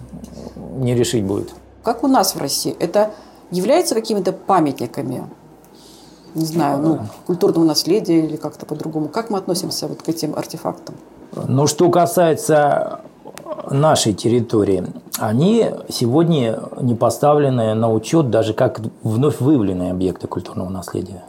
не 0.76 0.94
решить 0.94 1.22
будет. 1.24 1.54
Как 1.84 2.02
у 2.02 2.08
нас 2.08 2.34
в 2.34 2.40
России? 2.40 2.74
Это 2.80 3.10
являются 3.52 3.94
какими-то 3.94 4.32
памятниками, 4.32 5.24
не 6.34 6.44
знаю, 6.44 6.82
ну, 6.82 7.00
культурного 7.26 7.64
наследия 7.64 8.24
или 8.24 8.36
как-то 8.36 8.66
по-другому. 8.66 9.08
Как 9.08 9.30
мы 9.30 9.38
относимся 9.38 9.86
вот 9.86 10.02
к 10.02 10.08
этим 10.08 10.34
артефактам? 10.34 10.94
Ну, 11.46 11.66
что 11.66 11.90
касается 11.90 13.00
нашей 13.70 14.14
территории, 14.14 14.86
они 15.18 15.70
сегодня 15.88 16.60
не 16.80 16.94
поставлены 16.94 17.74
на 17.74 17.92
учет 17.92 18.30
даже 18.30 18.54
как 18.54 18.80
вновь 19.02 19.40
выявленные 19.40 19.92
объекты 19.92 20.26
культурного 20.26 20.70
наследия. 20.70 21.22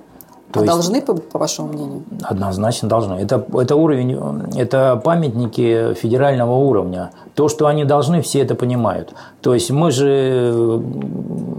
То 0.53 0.59
а 0.59 0.63
есть, 0.63 0.73
должны, 0.73 1.01
по, 1.01 1.15
по 1.15 1.39
вашему 1.39 1.69
мнению? 1.69 2.03
Однозначно 2.21 2.87
должны. 2.87 3.15
Это, 3.15 3.43
это 3.55 3.75
уровень, 3.75 4.19
это 4.55 5.01
памятники 5.03 5.95
федерального 5.95 6.53
уровня. 6.53 7.09
То, 7.33 7.49
что 7.49 7.65
они 7.65 7.85
должны, 7.85 8.21
все 8.21 8.41
это 8.41 8.53
понимают. 8.53 9.13
То 9.41 9.55
есть 9.55 9.71
мы 9.71 9.89
же 9.89 10.79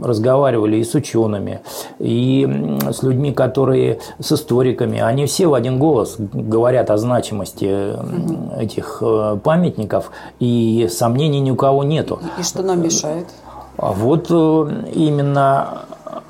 разговаривали 0.00 0.76
и 0.76 0.84
с 0.84 0.94
учеными, 0.94 1.60
и 1.98 2.78
с 2.88 3.02
людьми, 3.02 3.32
которые 3.32 3.98
с 4.20 4.30
историками. 4.30 5.00
Они 5.00 5.26
все 5.26 5.48
в 5.48 5.54
один 5.54 5.80
голос 5.80 6.14
говорят 6.18 6.90
о 6.90 6.96
значимости 6.96 7.94
угу. 7.94 8.60
этих 8.60 8.98
э, 9.00 9.38
памятников, 9.42 10.12
и 10.38 10.88
сомнений 10.88 11.40
ни 11.40 11.50
у 11.50 11.56
кого 11.56 11.82
нету. 11.82 12.20
И 12.38 12.44
что 12.44 12.62
нам 12.62 12.80
мешает? 12.80 13.26
А 13.76 13.92
вот 13.92 14.26
э, 14.30 14.90
именно 14.94 15.80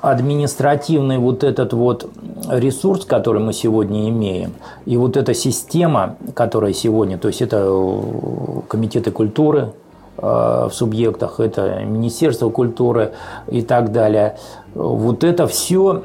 административный 0.01 1.17
вот 1.17 1.43
этот 1.43 1.73
вот 1.73 2.09
ресурс, 2.49 3.05
который 3.05 3.41
мы 3.41 3.53
сегодня 3.53 4.09
имеем, 4.09 4.53
и 4.85 4.97
вот 4.97 5.17
эта 5.17 5.33
система, 5.33 6.15
которая 6.33 6.73
сегодня, 6.73 7.17
то 7.17 7.27
есть 7.27 7.41
это 7.41 7.65
э, 7.67 8.61
комитеты 8.67 9.11
культуры 9.11 9.73
э, 10.17 10.21
в 10.21 10.71
субъектах, 10.73 11.39
это 11.39 11.83
Министерство 11.83 12.49
культуры 12.49 13.13
и 13.47 13.61
так 13.61 13.91
далее, 13.91 14.37
вот 14.73 15.23
это 15.23 15.47
все 15.47 16.03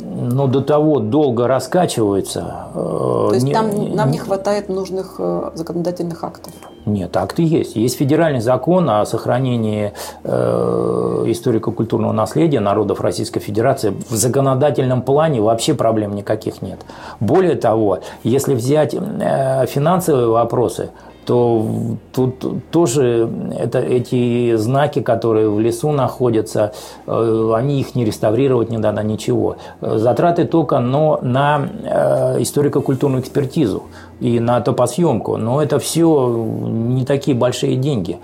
но 0.00 0.46
до 0.46 0.60
того 0.60 1.00
долго 1.00 1.48
раскачивается. 1.48 2.68
Э, 2.74 3.26
То 3.28 3.34
есть 3.34 3.46
не, 3.46 3.52
нам, 3.52 3.94
нам 3.94 4.10
не 4.10 4.18
хватает 4.18 4.68
нужных 4.68 5.20
законодательных 5.54 6.22
актов? 6.22 6.52
Нет, 6.88 7.16
акты 7.18 7.42
есть. 7.42 7.76
Есть 7.76 7.98
федеральный 7.98 8.40
закон 8.40 8.88
о 8.88 9.04
сохранении 9.04 9.92
э, 10.24 11.24
историко-культурного 11.26 12.12
наследия 12.12 12.60
народов 12.60 13.02
Российской 13.02 13.40
Федерации. 13.40 13.94
В 14.08 14.14
законодательном 14.14 15.02
плане 15.02 15.42
вообще 15.42 15.74
проблем 15.74 16.14
никаких 16.14 16.62
нет. 16.62 16.80
Более 17.20 17.56
того, 17.56 18.00
если 18.22 18.54
взять 18.54 18.94
э, 18.94 19.66
финансовые 19.66 20.28
вопросы, 20.28 20.88
то 21.28 21.98
тут 22.14 22.42
тоже 22.70 23.28
это, 23.54 23.80
эти 23.80 24.56
знаки, 24.56 25.02
которые 25.02 25.50
в 25.50 25.60
лесу 25.60 25.92
находятся, 25.92 26.72
э, 27.06 27.52
они 27.54 27.80
их 27.80 27.94
не 27.94 28.06
реставрировать 28.06 28.70
не 28.70 28.78
надо, 28.78 29.02
ничего. 29.02 29.58
Затраты 29.82 30.46
только 30.46 30.78
но 30.78 31.18
на 31.20 31.68
э, 31.84 32.42
историко-культурную 32.42 33.20
экспертизу 33.20 33.82
и 34.20 34.40
на 34.40 34.62
топосъемку, 34.62 35.36
но 35.36 35.62
это 35.62 35.78
все 35.78 36.46
не 36.66 37.04
такие 37.04 37.36
большие 37.36 37.76
деньги. 37.76 38.18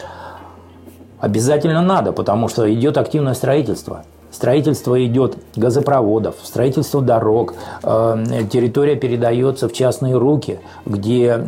Обязательно 1.21 1.83
надо, 1.83 2.13
потому 2.13 2.49
что 2.49 2.73
идет 2.73 2.97
активное 2.97 3.35
строительство. 3.35 4.05
Строительство 4.31 5.05
идет 5.05 5.37
газопроводов, 5.55 6.37
строительство 6.43 7.03
дорог, 7.03 7.53
э, 7.83 8.25
территория 8.51 8.97
передается 8.97 9.69
в 9.69 9.75
частные 9.75 10.17
руки, 10.17 10.59
где 10.87 11.39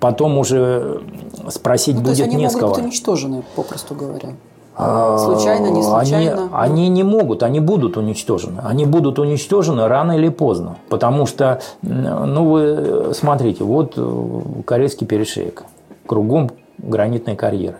потом 0.00 0.38
уже 0.38 1.02
спросить 1.48 1.96
ну, 1.96 2.02
будет 2.02 2.16
то 2.16 2.22
есть 2.22 2.34
они 2.34 2.42
не 2.42 2.48
с 2.48 2.54
могут 2.54 2.60
кого. 2.60 2.74
быть 2.74 2.84
уничтожены, 2.84 3.42
попросту 3.54 3.94
говоря. 3.94 4.30
Случайно, 4.76 5.66
не 5.66 5.82
случайно? 5.82 6.48
Они, 6.52 6.86
они 6.86 6.88
не 6.88 7.02
могут, 7.02 7.42
они 7.42 7.60
будут 7.60 7.96
уничтожены. 7.96 8.60
Они 8.64 8.86
будут 8.86 9.18
уничтожены 9.18 9.86
рано 9.88 10.12
или 10.12 10.30
поздно. 10.30 10.78
Потому 10.88 11.26
что, 11.26 11.60
ну 11.82 12.48
вы 12.48 13.12
смотрите, 13.12 13.62
вот 13.62 13.94
э, 13.96 14.40
Корейский 14.64 15.06
перешеек. 15.06 15.64
Кругом 16.06 16.50
гранитные 16.78 17.36
карьеры. 17.36 17.76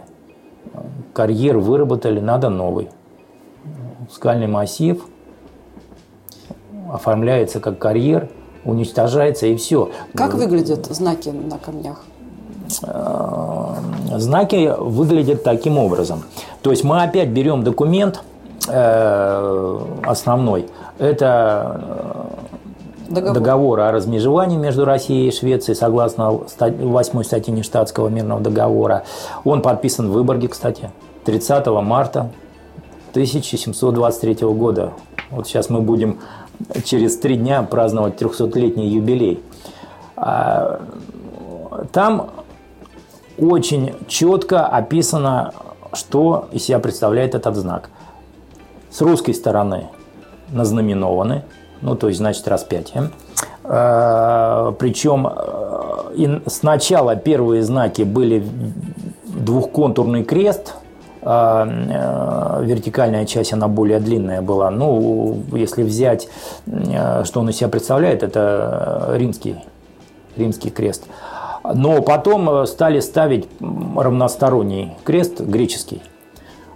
Карьер 1.15 1.59
выработали, 1.59 2.21
надо 2.21 2.51
новый. 2.51 2.91
Скальный 4.11 4.47
массив 4.47 5.03
оформляется 6.93 7.61
как 7.61 7.79
карьер, 7.79 8.29
уничтожается 8.65 9.47
и 9.47 9.57
все. 9.57 9.91
Как 10.15 10.35
выглядят 10.35 10.87
знаки 10.87 11.29
на 11.31 11.59
камнях? 11.59 12.05
Э, 12.83 13.75
знаки 14.17 14.75
выглядят 14.79 15.43
таким 15.43 15.79
образом. 15.79 16.25
То 16.63 16.71
есть 16.71 16.85
мы 16.85 17.03
опять 17.03 17.29
берем 17.29 17.63
документ 17.63 18.23
э, 18.69 19.79
основной. 20.05 20.69
Это 20.99 21.81
э, 23.09 23.13
договор. 23.13 23.35
договор 23.35 23.81
о 23.81 23.93
размежевании 23.93 24.57
между 24.57 24.85
Россией 24.85 25.29
и 25.29 25.33
Швецией 25.33 25.77
согласно 25.77 26.31
8 26.31 27.23
статье 27.23 27.53
Ништадтского 27.53 28.09
мирного 28.09 28.41
договора. 28.41 29.05
Он 29.45 29.63
подписан 29.63 30.09
в 30.09 30.13
Выборге, 30.13 30.49
кстати, 30.49 30.91
30 31.25 31.67
марта 31.83 32.31
1723 33.13 34.47
года. 34.49 34.93
Вот 35.31 35.47
сейчас 35.47 35.71
мы 35.71 35.81
будем 35.81 36.19
через 36.85 37.17
три 37.17 37.37
дня 37.37 37.63
праздновать 37.63 38.21
300-летний 38.21 38.89
юбилей. 38.89 39.43
А, 40.17 40.81
там 41.93 42.31
очень 43.41 43.95
четко 44.07 44.67
описано, 44.67 45.53
что 45.93 46.49
из 46.53 46.65
себя 46.65 46.79
представляет 46.79 47.35
этот 47.35 47.57
знак. 47.57 47.91
С 48.91 49.01
русской 49.01 49.33
стороны 49.33 49.89
назнаменованы, 50.51 51.45
ну 51.81 51.95
то 51.95 52.09
есть 52.09 52.19
значит 52.19 52.47
распятие. 52.49 53.11
А, 53.65 54.73
Причем 54.73 55.29
э, 55.29 56.41
сначала 56.47 57.17
первые 57.17 57.63
знаки 57.63 58.03
были 58.03 58.45
двухконтурный 59.25 60.25
крест– 60.25 60.75
э, 61.23 62.63
вертикальная 62.63 63.27
часть, 63.27 63.53
она 63.53 63.69
более 63.69 64.01
длинная 64.01 64.43
была. 64.43 64.71
Ну, 64.71 65.43
если 65.53 65.83
взять, 65.83 66.29
э, 66.67 67.25
что 67.25 67.41
он 67.41 67.51
из 67.51 67.57
себя 67.57 67.69
представляет, 67.69 68.23
это 68.23 69.15
римский, 69.15 69.57
римский 70.37 70.71
крест. 70.71 71.05
Но 71.65 72.03
потом 72.03 72.49
э, 72.51 72.67
стали 72.67 73.01
ставить 73.01 73.49
равносторонний 73.61 74.93
крест, 75.05 75.41
греческий. 75.41 76.03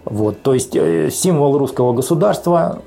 Вот, 0.04 0.42
то 0.42 0.52
есть 0.52 0.72
символ 0.72 1.56
русского 1.56 1.94
государства, 1.94 2.82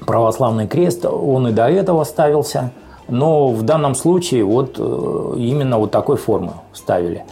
православный 0.00 0.66
крест, 0.66 1.06
он 1.06 1.48
и 1.48 1.52
до 1.52 1.68
этого 1.68 2.04
ставился. 2.04 2.70
Но 3.08 3.48
в 3.48 3.62
данном 3.62 3.94
случае 3.94 4.44
вот 4.44 4.78
именно 4.78 5.78
вот 5.78 5.90
такой 5.90 6.18
формы 6.18 6.52
ставили. 6.74 7.24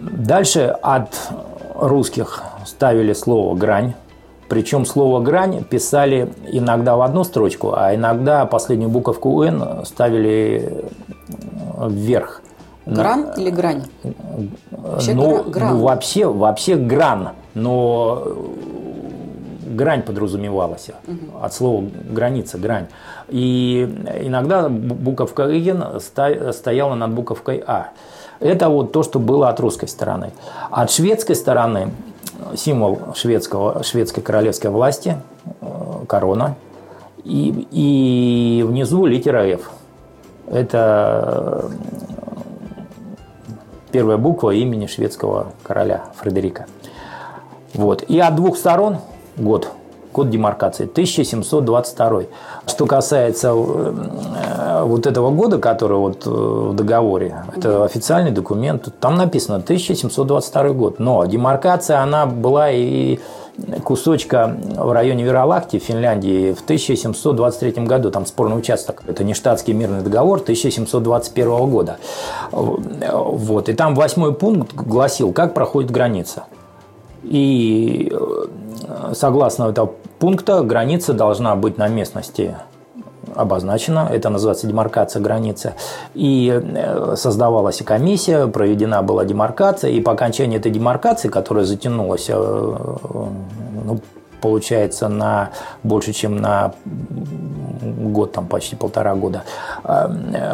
Дальше 0.00 0.76
от 0.82 1.16
русских 1.76 2.42
ставили 2.66 3.12
слово 3.12 3.54
«грань». 3.54 3.94
Причем 4.48 4.86
слово 4.86 5.20
«грань» 5.20 5.62
писали 5.64 6.32
иногда 6.50 6.96
в 6.96 7.02
одну 7.02 7.24
строчку, 7.24 7.74
а 7.76 7.94
иногда 7.94 8.46
последнюю 8.46 8.88
буковку 8.90 9.42
«н» 9.42 9.84
ставили 9.84 10.84
вверх. 11.86 12.42
Гран 12.86 13.32
или 13.36 13.50
грань? 13.50 13.84
Вообще 14.70 15.12
ну, 15.12 15.44
гран. 15.44 15.74
ну 15.74 15.82
вообще, 15.82 16.26
вообще 16.26 16.76
гран, 16.76 17.30
но 17.52 18.36
грань 19.66 20.02
подразумевалась 20.02 20.88
угу. 21.06 21.44
от 21.44 21.52
слова 21.52 21.84
граница, 22.10 22.56
грань. 22.56 22.86
И 23.28 23.82
иногда 24.22 24.70
буковка 24.70 25.42
«н» 25.42 26.00
стояла 26.00 26.94
над 26.94 27.12
буковкой 27.12 27.62
«а». 27.66 27.88
Это 28.40 28.68
вот 28.68 28.92
то, 28.92 29.02
что 29.02 29.18
было 29.18 29.48
от 29.48 29.58
русской 29.60 29.88
стороны. 29.88 30.30
От 30.70 30.90
шведской 30.92 31.34
стороны 31.34 31.90
символ 32.56 33.14
шведского, 33.14 33.82
шведской 33.82 34.22
королевской 34.22 34.70
власти, 34.70 35.16
э, 35.60 36.04
корона, 36.06 36.56
и, 37.24 37.66
и 37.70 38.62
внизу 38.62 39.06
литера 39.06 39.46
F. 39.46 39.70
Это 40.50 41.64
э, 41.64 41.70
первая 43.92 44.16
буква 44.16 44.50
имени 44.50 44.86
шведского 44.86 45.52
короля 45.62 46.04
Фредерика. 46.16 46.66
Вот. 47.74 48.02
И 48.02 48.18
от 48.18 48.34
двух 48.34 48.56
сторон 48.56 48.98
год 49.36 49.70
Код 50.18 50.30
демаркации 50.30 50.86
1722. 50.86 52.22
Что 52.66 52.86
касается 52.86 53.52
э, 53.54 54.82
вот 54.82 55.06
этого 55.06 55.30
года, 55.30 55.58
который 55.58 55.96
вот 55.96 56.26
э, 56.26 56.28
в 56.30 56.74
договоре, 56.74 57.44
это 57.54 57.84
официальный 57.84 58.32
документ, 58.32 58.88
там 58.98 59.14
написано 59.14 59.58
1722 59.58 60.70
год. 60.70 60.98
Но 60.98 61.24
демаркация, 61.24 62.00
она 62.00 62.26
была 62.26 62.72
и 62.72 63.20
кусочка 63.84 64.56
в 64.76 64.90
районе 64.90 65.22
Вералахти 65.22 65.78
в 65.78 65.84
Финляндии 65.84 66.52
в 66.52 66.62
1723 66.62 67.84
году, 67.84 68.10
там 68.10 68.26
спорный 68.26 68.58
участок. 68.58 69.04
Это 69.06 69.22
не 69.22 69.34
штатский 69.34 69.72
мирный 69.72 70.02
договор 70.02 70.40
1721 70.40 71.70
года. 71.70 71.98
Вот. 72.50 73.68
И 73.68 73.72
там 73.72 73.94
восьмой 73.94 74.34
пункт 74.34 74.74
гласил, 74.74 75.32
как 75.32 75.54
проходит 75.54 75.92
граница. 75.92 76.46
И 77.22 78.12
э, 78.12 79.12
согласно 79.14 79.64
этого 79.64 79.92
пункта 80.18 80.62
граница 80.62 81.12
должна 81.12 81.54
быть 81.56 81.78
на 81.78 81.88
местности 81.88 82.56
обозначена, 83.34 84.08
это 84.10 84.30
называется 84.30 84.66
демаркация 84.66 85.22
границы, 85.22 85.74
и 86.14 86.50
э, 86.52 87.14
создавалась 87.16 87.80
и 87.80 87.84
комиссия, 87.84 88.46
проведена 88.46 89.02
была 89.02 89.24
демаркация, 89.24 89.90
и 89.90 90.00
по 90.00 90.12
окончании 90.12 90.58
этой 90.58 90.72
демаркации, 90.72 91.28
которая 91.28 91.64
затянулась, 91.64 92.26
э, 92.28 92.34
ну, 92.34 94.00
получается, 94.40 95.08
на 95.08 95.50
больше, 95.82 96.12
чем 96.12 96.36
на 96.36 96.72
год, 97.80 98.32
там 98.32 98.46
почти 98.46 98.76
полтора 98.76 99.14
года, 99.16 99.42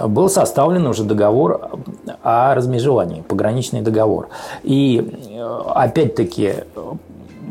был 0.06 0.30
составлен 0.30 0.86
уже 0.86 1.04
договор 1.04 1.70
о 2.22 2.54
размежевании, 2.54 3.20
пограничный 3.20 3.82
договор. 3.82 4.28
И 4.62 5.20
опять-таки 5.74 6.64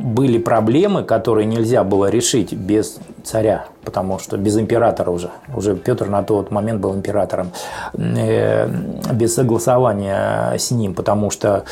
были 0.03 0.37
проблемы, 0.37 1.03
которые 1.03 1.45
нельзя 1.45 1.83
было 1.83 2.09
решить 2.09 2.53
без 2.53 2.99
царя, 3.23 3.65
потому 3.85 4.19
что 4.19 4.37
без 4.37 4.57
императора 4.57 5.09
уже, 5.11 5.31
уже 5.55 5.75
Петр 5.75 6.07
на 6.07 6.23
тот 6.23 6.51
момент 6.51 6.81
был 6.81 6.93
императором, 6.93 7.51
э, 7.93 8.67
без 9.13 9.33
согласования 9.33 10.55
с 10.57 10.71
ним, 10.71 10.93
потому 10.93 11.31
что 11.31 11.63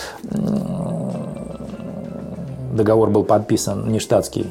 договор 2.72 3.10
был 3.10 3.26
подписан 3.26 3.92
не 3.92 4.00
штатский 4.00 4.48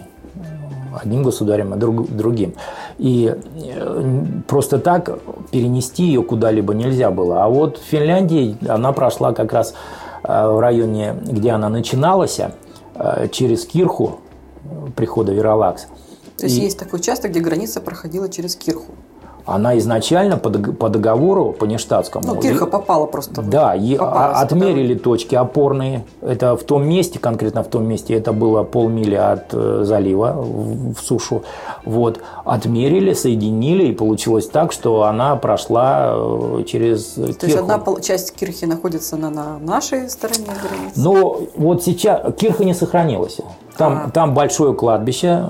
одним 1.03 1.23
государем, 1.23 1.73
а 1.73 1.77
друг, 1.77 2.11
другим. 2.11 2.55
И 2.99 3.35
э, 3.35 4.25
просто 4.47 4.79
так 4.79 5.19
перенести 5.51 6.05
ее 6.05 6.23
куда-либо 6.23 6.75
нельзя 6.75 7.11
было. 7.11 7.45
А 7.45 7.49
вот 7.49 7.79
в 7.79 7.83
Финляндии 7.85 8.59
она 8.69 8.93
прошла 8.93 9.33
как 9.33 9.53
раз 9.55 9.75
э, 10.23 10.49
в 10.49 10.61
районе, 10.61 11.15
где 11.23 11.53
она 11.53 11.71
начиналась, 11.71 12.41
через 13.33 13.65
Кирху 13.67 14.21
прихода 14.97 15.33
Веролакс. 15.33 15.87
То 16.37 16.47
есть 16.47 16.59
и... 16.59 16.63
есть 16.63 16.79
такой 16.79 17.01
участок, 17.01 17.31
где 17.31 17.41
граница 17.41 17.81
проходила 17.81 18.29
через 18.29 18.57
Кирху? 18.57 18.93
Она 19.51 19.77
изначально 19.79 20.37
по, 20.37 20.49
договору, 20.89 21.53
по 21.53 21.65
нештатскому... 21.65 22.25
Ну, 22.27 22.41
кирха 22.41 22.67
попала 22.67 23.07
просто. 23.07 23.43
Да, 23.43 23.75
попала, 23.99 24.33
отмерили 24.41 24.95
точки 24.95 25.35
опорные. 25.35 26.05
Это 26.23 26.57
в 26.57 26.63
том 26.63 26.89
месте, 26.89 27.19
конкретно 27.19 27.65
в 27.65 27.69
том 27.69 27.85
месте, 27.87 28.15
это 28.15 28.33
было 28.33 28.63
полмили 28.63 29.17
от 29.17 29.53
э, 29.53 29.83
залива 29.85 30.35
в, 30.37 30.95
сушу. 31.03 31.43
Вот, 31.85 32.21
отмерили, 32.45 33.13
соединили, 33.13 33.87
и 33.87 33.93
получилось 33.93 34.49
так, 34.49 34.71
что 34.71 35.03
она 35.03 35.35
прошла 35.35 36.13
э, 36.15 36.65
через 36.67 37.05
То 37.15 37.27
кирху. 37.27 37.47
есть 37.47 37.59
одна 37.59 38.01
часть 38.01 38.35
кирхи 38.37 38.67
находится 38.67 39.17
на, 39.17 39.31
на 39.31 39.59
нашей 39.59 40.09
стороне 40.09 40.47
границы? 40.47 41.01
Ну, 41.01 41.49
вот 41.57 41.83
сейчас 41.83 42.33
кирха 42.35 42.65
не 42.65 42.75
сохранилась. 42.75 43.39
Там, 43.77 44.03
а. 44.07 44.11
там 44.11 44.35
большое 44.35 44.75
кладбище, 44.75 45.47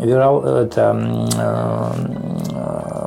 это, 0.00 0.96
э, 1.38 2.35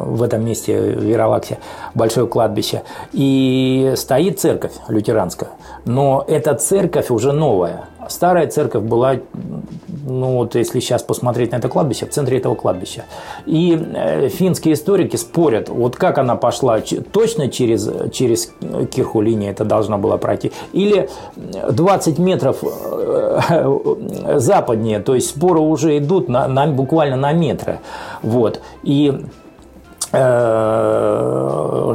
в 0.09 0.23
этом 0.23 0.43
месте, 0.43 0.79
в 0.79 1.03
Вералаксе, 1.03 1.59
большое 1.93 2.27
кладбище. 2.27 2.83
И 3.13 3.93
стоит 3.95 4.39
церковь 4.39 4.73
лютеранская. 4.87 5.49
Но 5.85 6.23
эта 6.27 6.55
церковь 6.55 7.11
уже 7.11 7.31
новая. 7.31 7.85
Старая 8.07 8.47
церковь 8.47 8.83
была 8.83 9.17
ну 10.09 10.37
вот 10.37 10.55
если 10.55 10.79
сейчас 10.79 11.03
посмотреть 11.03 11.51
на 11.51 11.57
это 11.57 11.69
кладбище, 11.69 12.05
в 12.05 12.09
центре 12.09 12.37
этого 12.37 12.55
кладбища. 12.55 13.05
И 13.45 13.79
э, 13.93 14.29
финские 14.29 14.73
историки 14.73 15.15
спорят, 15.15 15.69
вот 15.69 15.95
как 15.95 16.17
она 16.17 16.35
пошла, 16.35 16.79
точно 17.11 17.49
через, 17.49 17.89
через 18.11 18.51
кирху 18.91 19.21
линии 19.21 19.49
это 19.49 19.63
должна 19.63 19.97
была 19.97 20.17
пройти, 20.17 20.51
или 20.73 21.09
20 21.35 22.19
метров 22.19 22.57
э, 22.63 24.37
западнее, 24.37 24.99
то 24.99 25.15
есть 25.15 25.29
споры 25.29 25.59
уже 25.59 25.97
идут 25.97 26.27
на, 26.29 26.47
на, 26.47 26.67
буквально 26.67 27.15
на 27.15 27.31
метры. 27.31 27.79
Вот. 28.21 28.61
И 28.83 29.25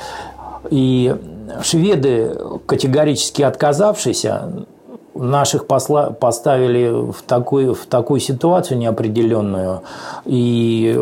И 0.70 1.14
шведы, 1.62 2.36
категорически 2.64 3.42
отказавшиеся, 3.42 4.66
наших 5.14 5.66
посла 5.66 6.10
поставили 6.10 7.12
в 7.12 7.22
такую, 7.26 7.74
в 7.74 7.86
такую 7.86 8.20
ситуацию 8.20 8.78
неопределенную, 8.78 9.82
и 10.24 10.98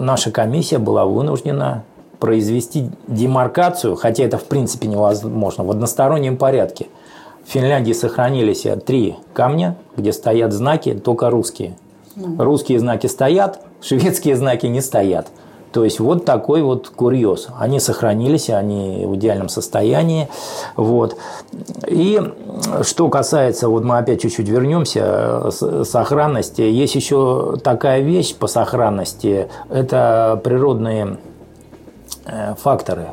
наша 0.00 0.30
комиссия 0.30 0.78
была 0.78 1.06
вынуждена 1.06 1.84
произвести 2.20 2.90
демаркацию, 3.06 3.94
хотя 3.94 4.24
это 4.24 4.38
в 4.38 4.44
принципе 4.44 4.88
невозможно, 4.88 5.64
в 5.64 5.70
одностороннем 5.70 6.36
порядке. 6.36 6.86
В 7.46 7.50
Финляндии 7.50 7.92
сохранились 7.92 8.66
три 8.84 9.16
камня, 9.32 9.76
где 9.96 10.12
стоят 10.12 10.52
знаки 10.52 10.94
только 10.94 11.30
русские– 11.30 11.76
Русские 12.38 12.80
знаки 12.80 13.06
стоят, 13.06 13.60
шведские 13.80 14.36
знаки 14.36 14.66
не 14.66 14.80
стоят. 14.80 15.28
То 15.72 15.84
есть 15.84 16.00
вот 16.00 16.24
такой 16.24 16.62
вот 16.62 16.88
курьез. 16.88 17.48
Они 17.58 17.78
сохранились, 17.78 18.48
они 18.48 19.04
в 19.06 19.16
идеальном 19.16 19.48
состоянии. 19.48 20.28
Вот. 20.76 21.16
И 21.86 22.20
что 22.82 23.08
касается, 23.08 23.68
вот 23.68 23.84
мы 23.84 23.98
опять 23.98 24.22
чуть-чуть 24.22 24.48
вернемся, 24.48 25.50
сохранности. 25.50 26.62
Есть 26.62 26.94
еще 26.94 27.56
такая 27.62 28.00
вещь 28.00 28.34
по 28.34 28.46
сохранности, 28.46 29.48
это 29.68 30.40
природные 30.42 31.18
э, 32.24 32.54
факторы. 32.54 33.08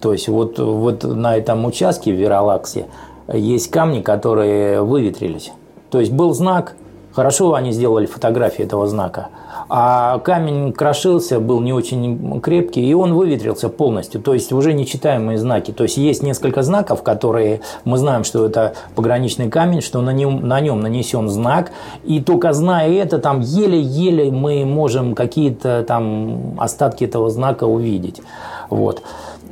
То 0.00 0.12
есть 0.12 0.28
вот, 0.28 0.58
вот 0.58 1.04
на 1.04 1.36
этом 1.36 1.64
участке 1.64 2.12
в 2.12 2.16
Вералаксе 2.16 2.86
есть 3.32 3.70
камни, 3.70 4.00
которые 4.00 4.82
выветрились. 4.82 5.52
То 5.90 6.00
есть 6.00 6.12
был 6.12 6.32
знак, 6.34 6.74
Хорошо 7.12 7.54
они 7.54 7.72
сделали 7.72 8.06
фотографии 8.06 8.64
этого 8.64 8.86
знака. 8.86 9.28
А 9.68 10.18
камень 10.18 10.72
крошился, 10.72 11.38
был 11.40 11.60
не 11.60 11.72
очень 11.72 12.40
крепкий, 12.40 12.88
и 12.88 12.94
он 12.94 13.14
выветрился 13.14 13.68
полностью. 13.68 14.20
То 14.20 14.34
есть 14.34 14.52
уже 14.52 14.72
нечитаемые 14.72 15.38
знаки. 15.38 15.70
То 15.72 15.84
есть 15.84 15.96
есть 15.96 16.22
несколько 16.22 16.62
знаков, 16.62 17.02
которые 17.02 17.60
мы 17.84 17.98
знаем, 17.98 18.24
что 18.24 18.46
это 18.46 18.74
пограничный 18.94 19.48
камень, 19.48 19.80
что 19.80 20.00
на 20.00 20.12
нем, 20.12 20.46
на 20.46 20.60
нем 20.60 20.80
нанесен 20.80 21.28
знак. 21.28 21.72
И 22.04 22.20
только 22.20 22.52
зная 22.52 22.90
это, 22.90 23.18
там 23.18 23.40
еле-еле 23.40 24.30
мы 24.30 24.64
можем 24.64 25.14
какие-то 25.14 25.84
там 25.86 26.54
остатки 26.58 27.04
этого 27.04 27.30
знака 27.30 27.64
увидеть. 27.64 28.22
Вот. 28.70 29.02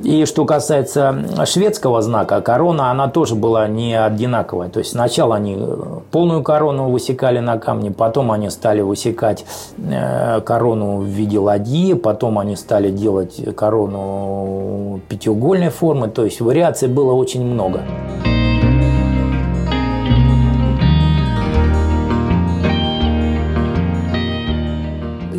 И 0.03 0.25
что 0.25 0.45
касается 0.45 1.45
шведского 1.45 2.01
знака, 2.01 2.39
корона, 2.41 2.89
она 2.89 3.09
тоже 3.09 3.35
была 3.35 3.67
не 3.67 3.99
одинаковая. 3.99 4.69
То 4.69 4.79
есть 4.79 4.91
сначала 4.91 5.35
они 5.35 5.57
э, 5.59 5.77
полную 6.11 6.41
корону 6.41 6.89
высекали 6.89 7.39
на 7.39 7.57
камне, 7.57 7.91
потом 7.91 8.31
они 8.31 8.49
стали 8.49 8.79
высекать 8.81 9.45
э, 9.77 10.39
корону 10.41 10.99
в 10.99 11.05
виде 11.05 11.37
ладьи, 11.37 11.93
потом 11.93 12.39
они 12.39 12.55
стали 12.55 12.91
делать 12.91 13.41
корону 13.55 15.01
пятиугольной 15.09 15.69
формы. 15.69 16.07
То 16.07 16.23
есть 16.23 16.39
вариаций 16.39 16.87
было 16.87 17.11
очень 17.13 17.43
много. 17.43 17.81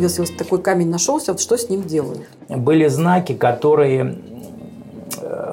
если 0.01 0.21
вот 0.21 0.35
такой 0.35 0.59
камень 0.59 0.89
нашелся, 0.89 1.31
вот 1.31 1.39
что 1.39 1.57
с 1.57 1.69
ним 1.69 1.83
делают? 1.83 2.21
Были 2.49 2.87
знаки, 2.87 3.33
которые 3.33 4.15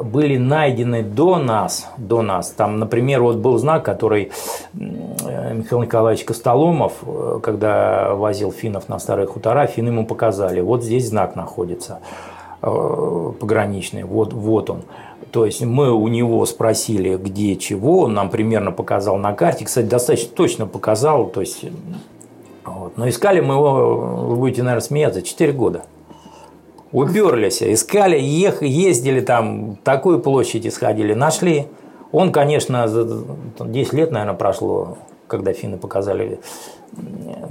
были 0.02 0.36
найдены 0.36 1.02
до 1.02 1.38
нас, 1.38 1.88
до 1.96 2.22
нас. 2.22 2.50
Там, 2.50 2.78
например, 2.78 3.22
вот 3.22 3.36
был 3.36 3.58
знак, 3.58 3.84
который 3.84 4.30
Михаил 4.74 5.82
Николаевич 5.82 6.24
Костоломов, 6.24 6.94
э, 7.02 7.40
когда 7.42 8.14
возил 8.14 8.52
финнов 8.52 8.88
на 8.88 8.98
старые 8.98 9.26
хутора, 9.26 9.66
финны 9.66 9.88
ему 9.88 10.06
показали. 10.06 10.60
Вот 10.60 10.82
здесь 10.82 11.08
знак 11.08 11.36
находится 11.36 12.00
э, 12.62 13.32
пограничный, 13.40 14.04
вот, 14.04 14.32
вот 14.32 14.70
он. 14.70 14.82
То 15.30 15.44
есть 15.44 15.62
мы 15.62 15.92
у 15.92 16.08
него 16.08 16.44
спросили, 16.46 17.16
где 17.16 17.56
чего, 17.56 18.00
он 18.00 18.14
нам 18.14 18.30
примерно 18.30 18.72
показал 18.72 19.16
на 19.18 19.32
карте. 19.32 19.64
Кстати, 19.64 19.86
достаточно 19.86 20.30
точно 20.34 20.66
показал. 20.66 21.26
То 21.26 21.40
есть, 21.40 21.64
вот. 22.64 22.96
Но 22.96 23.08
искали 23.08 23.40
мы 23.40 23.54
его, 23.54 23.96
вы 24.28 24.36
будете, 24.36 24.62
наверное, 24.62 24.84
смеяться, 24.84 25.22
4 25.22 25.52
года. 25.52 25.84
Уперлись, 26.92 27.62
искали, 27.62 28.18
ех, 28.18 28.62
ездили 28.62 29.20
там, 29.20 29.76
такую 29.84 30.20
площадь 30.20 30.66
исходили, 30.66 31.12
нашли. 31.12 31.66
Он, 32.12 32.32
конечно, 32.32 32.88
за 32.88 33.24
10 33.60 33.92
лет, 33.92 34.10
наверное, 34.10 34.34
прошло, 34.34 34.96
когда 35.26 35.52
финны 35.52 35.76
показали 35.76 36.40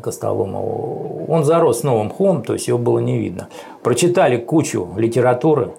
Костоломову. 0.01 1.25
Он 1.27 1.43
зарос 1.43 1.83
новым 1.83 2.09
хом, 2.09 2.41
то 2.41 2.53
есть 2.53 2.67
его 2.67 2.79
было 2.79 2.97
не 2.99 3.19
видно. 3.19 3.49
Прочитали 3.83 4.37
кучу 4.37 4.89
литературы 4.97 5.73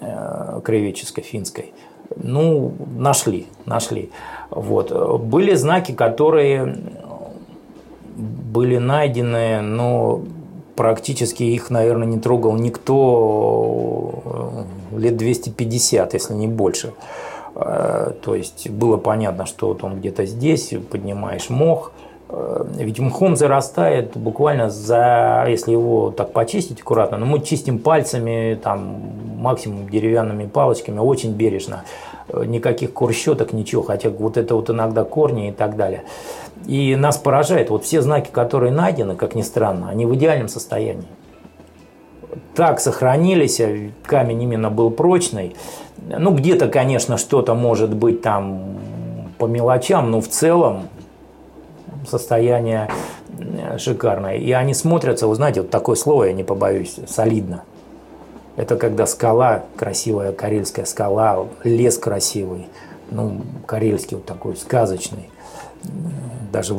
э, 0.00 0.60
кривической, 0.62 1.24
финской. 1.24 1.72
Ну, 2.16 2.72
нашли, 2.96 3.46
нашли. 3.64 4.10
Вот. 4.50 4.92
Были 5.20 5.54
знаки, 5.54 5.92
которые 5.92 6.76
были 8.16 8.76
найдены, 8.76 9.62
но 9.62 10.22
практически 10.80 11.42
их, 11.42 11.68
наверное, 11.68 12.06
не 12.06 12.18
трогал 12.18 12.54
никто 12.54 14.14
э, 14.94 14.98
лет 14.98 15.18
250, 15.18 16.14
если 16.14 16.32
не 16.32 16.46
больше. 16.46 16.94
Э, 17.54 18.12
то 18.22 18.34
есть 18.34 18.70
было 18.70 18.96
понятно, 18.96 19.44
что 19.44 19.68
вот 19.68 19.84
он 19.84 19.98
где-то 19.98 20.24
здесь, 20.24 20.72
поднимаешь 20.90 21.50
мох, 21.50 21.92
Э, 22.32 22.64
ведь 22.76 22.98
мхом 23.00 23.36
зарастает 23.36 24.16
буквально 24.16 24.70
за, 24.70 25.44
если 25.48 25.72
его 25.72 26.10
так 26.10 26.32
почистить 26.32 26.80
аккуратно, 26.80 27.18
но 27.18 27.26
мы 27.26 27.40
чистим 27.40 27.78
пальцами, 27.78 28.58
там, 28.62 29.00
максимум 29.38 29.88
деревянными 29.88 30.46
палочками, 30.46 30.98
очень 30.98 31.32
бережно. 31.32 31.84
Никаких 32.32 32.92
курщеток, 32.92 33.52
ничего, 33.52 33.82
хотя 33.82 34.08
вот 34.10 34.36
это 34.36 34.54
вот 34.54 34.70
иногда 34.70 35.02
корни 35.02 35.48
и 35.48 35.52
так 35.52 35.76
далее. 35.76 36.04
И 36.66 36.94
нас 36.96 37.16
поражает, 37.16 37.70
вот 37.70 37.84
все 37.84 38.02
знаки, 38.02 38.30
которые 38.30 38.72
найдены, 38.72 39.16
как 39.16 39.34
ни 39.34 39.42
странно, 39.42 39.88
они 39.88 40.06
в 40.06 40.14
идеальном 40.14 40.48
состоянии. 40.48 41.08
Так 42.54 42.80
сохранились, 42.80 43.60
а 43.60 43.90
камень 44.04 44.42
именно 44.42 44.70
был 44.70 44.90
прочный. 44.90 45.56
Ну, 45.96 46.34
где-то, 46.34 46.68
конечно, 46.68 47.16
что-то 47.16 47.54
может 47.54 47.94
быть 47.94 48.22
там 48.22 48.78
по 49.38 49.46
мелочам, 49.46 50.10
но 50.10 50.20
в 50.20 50.28
целом 50.28 50.88
состояние 52.06 52.88
э, 53.38 53.78
шикарное. 53.78 54.36
И 54.36 54.52
они 54.52 54.74
смотрятся, 54.74 55.26
вы 55.26 55.34
знаете, 55.34 55.62
вот 55.62 55.70
такое 55.70 55.96
слово, 55.96 56.24
я 56.24 56.32
не 56.32 56.44
побоюсь, 56.44 56.96
солидно. 57.08 57.64
Это 58.56 58.76
когда 58.76 59.06
скала, 59.06 59.64
красивая 59.76 60.32
карельская 60.32 60.84
скала, 60.84 61.46
лес 61.64 61.96
красивый, 61.98 62.68
ну, 63.10 63.40
карельский 63.66 64.16
вот 64.16 64.26
такой, 64.26 64.56
сказочный. 64.56 65.30
Даже 66.52 66.76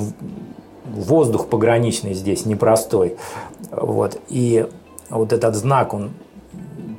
воздух 0.85 1.47
пограничный 1.47 2.13
здесь, 2.13 2.45
непростой. 2.45 3.17
Вот. 3.71 4.19
И 4.29 4.67
вот 5.09 5.33
этот 5.33 5.55
знак, 5.55 5.93
он 5.93 6.11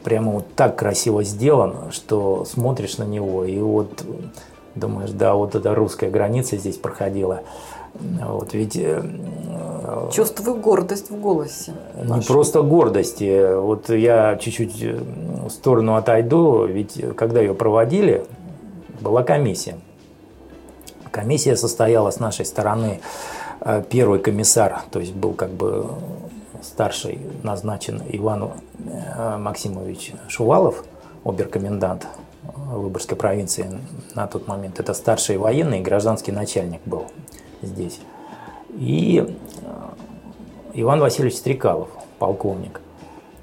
прямо 0.04 0.32
вот 0.32 0.54
так 0.54 0.76
красиво 0.76 1.22
сделан, 1.22 1.92
что 1.92 2.44
смотришь 2.44 2.98
на 2.98 3.04
него, 3.04 3.44
и 3.44 3.58
вот 3.58 4.04
думаешь, 4.74 5.10
да, 5.10 5.34
вот 5.34 5.54
эта 5.54 5.74
русская 5.74 6.10
граница 6.10 6.56
здесь 6.56 6.76
проходила. 6.76 7.42
Вот 7.94 8.54
ведь... 8.54 8.76
Э, 8.76 9.02
Чувствую 10.12 10.56
гордость 10.56 11.10
в 11.10 11.20
голосе. 11.20 11.74
Не 12.02 12.08
вашей. 12.08 12.26
просто 12.26 12.62
гордости. 12.62 13.54
Вот 13.54 13.90
я 13.90 14.36
чуть-чуть 14.36 14.82
э, 14.82 14.98
в 15.46 15.50
сторону 15.50 15.96
отойду, 15.96 16.64
ведь 16.64 16.98
когда 17.16 17.40
ее 17.40 17.54
проводили, 17.54 18.24
была 19.00 19.22
комиссия. 19.22 19.76
Комиссия 21.12 21.56
состояла 21.56 22.10
с 22.10 22.18
нашей 22.18 22.44
стороны 22.44 23.00
э, 23.60 23.84
первый 23.88 24.18
комиссар, 24.18 24.82
то 24.90 24.98
есть 24.98 25.12
был 25.12 25.34
как 25.34 25.50
бы 25.50 25.90
старший 26.62 27.20
назначен 27.42 28.02
Иван 28.08 28.50
Максимович 29.38 30.12
Шувалов, 30.28 30.84
оберкомендант 31.24 32.06
Выборгской 32.42 33.16
провинции 33.16 33.66
на 34.14 34.26
тот 34.26 34.48
момент. 34.48 34.80
Это 34.80 34.94
старший 34.94 35.36
военный 35.38 35.80
и 35.80 35.82
гражданский 35.82 36.32
начальник 36.32 36.80
был 36.84 37.04
здесь. 37.62 38.00
И 38.70 39.24
э, 39.62 39.72
Иван 40.74 41.00
Васильевич 41.00 41.36
Стрекалов, 41.36 41.88
полковник. 42.18 42.80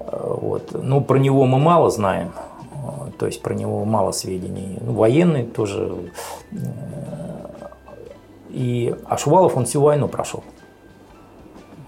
Э, 0.00 0.36
вот. 0.40 0.72
Ну, 0.72 1.00
про 1.00 1.18
него 1.18 1.46
мы 1.46 1.58
мало 1.58 1.90
знаем, 1.90 2.32
э, 2.72 3.10
то 3.18 3.26
есть 3.26 3.40
про 3.40 3.54
него 3.54 3.84
мало 3.84 4.12
сведений. 4.12 4.78
Ну, 4.80 4.92
военный 4.92 5.44
тоже. 5.44 6.10
И, 8.52 8.94
а 9.06 9.16
Шувалов 9.16 9.56
он 9.56 9.64
всю 9.64 9.80
войну 9.80 10.08
прошел. 10.08 10.42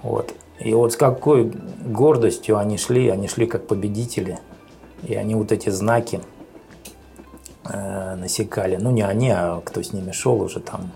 Вот. 0.03 0.35
И 0.59 0.73
вот 0.75 0.93
с 0.93 0.97
какой 0.97 1.53
гордостью 1.85 2.59
они 2.59 2.79
шли, 2.79 3.09
они 3.09 3.29
шли 3.29 3.47
как 3.47 3.67
победители. 3.67 4.39
И 5.03 5.15
они 5.15 5.35
вот 5.35 5.51
эти 5.51 5.71
знаки 5.71 6.21
э, 7.65 8.15
насекали. 8.15 8.77
Ну, 8.77 8.91
не 8.91 9.03
они, 9.03 9.31
а 9.31 9.61
кто 9.65 9.83
с 9.83 9.93
ними 9.93 10.13
шел 10.13 10.41
уже 10.41 10.61
там 10.61 10.93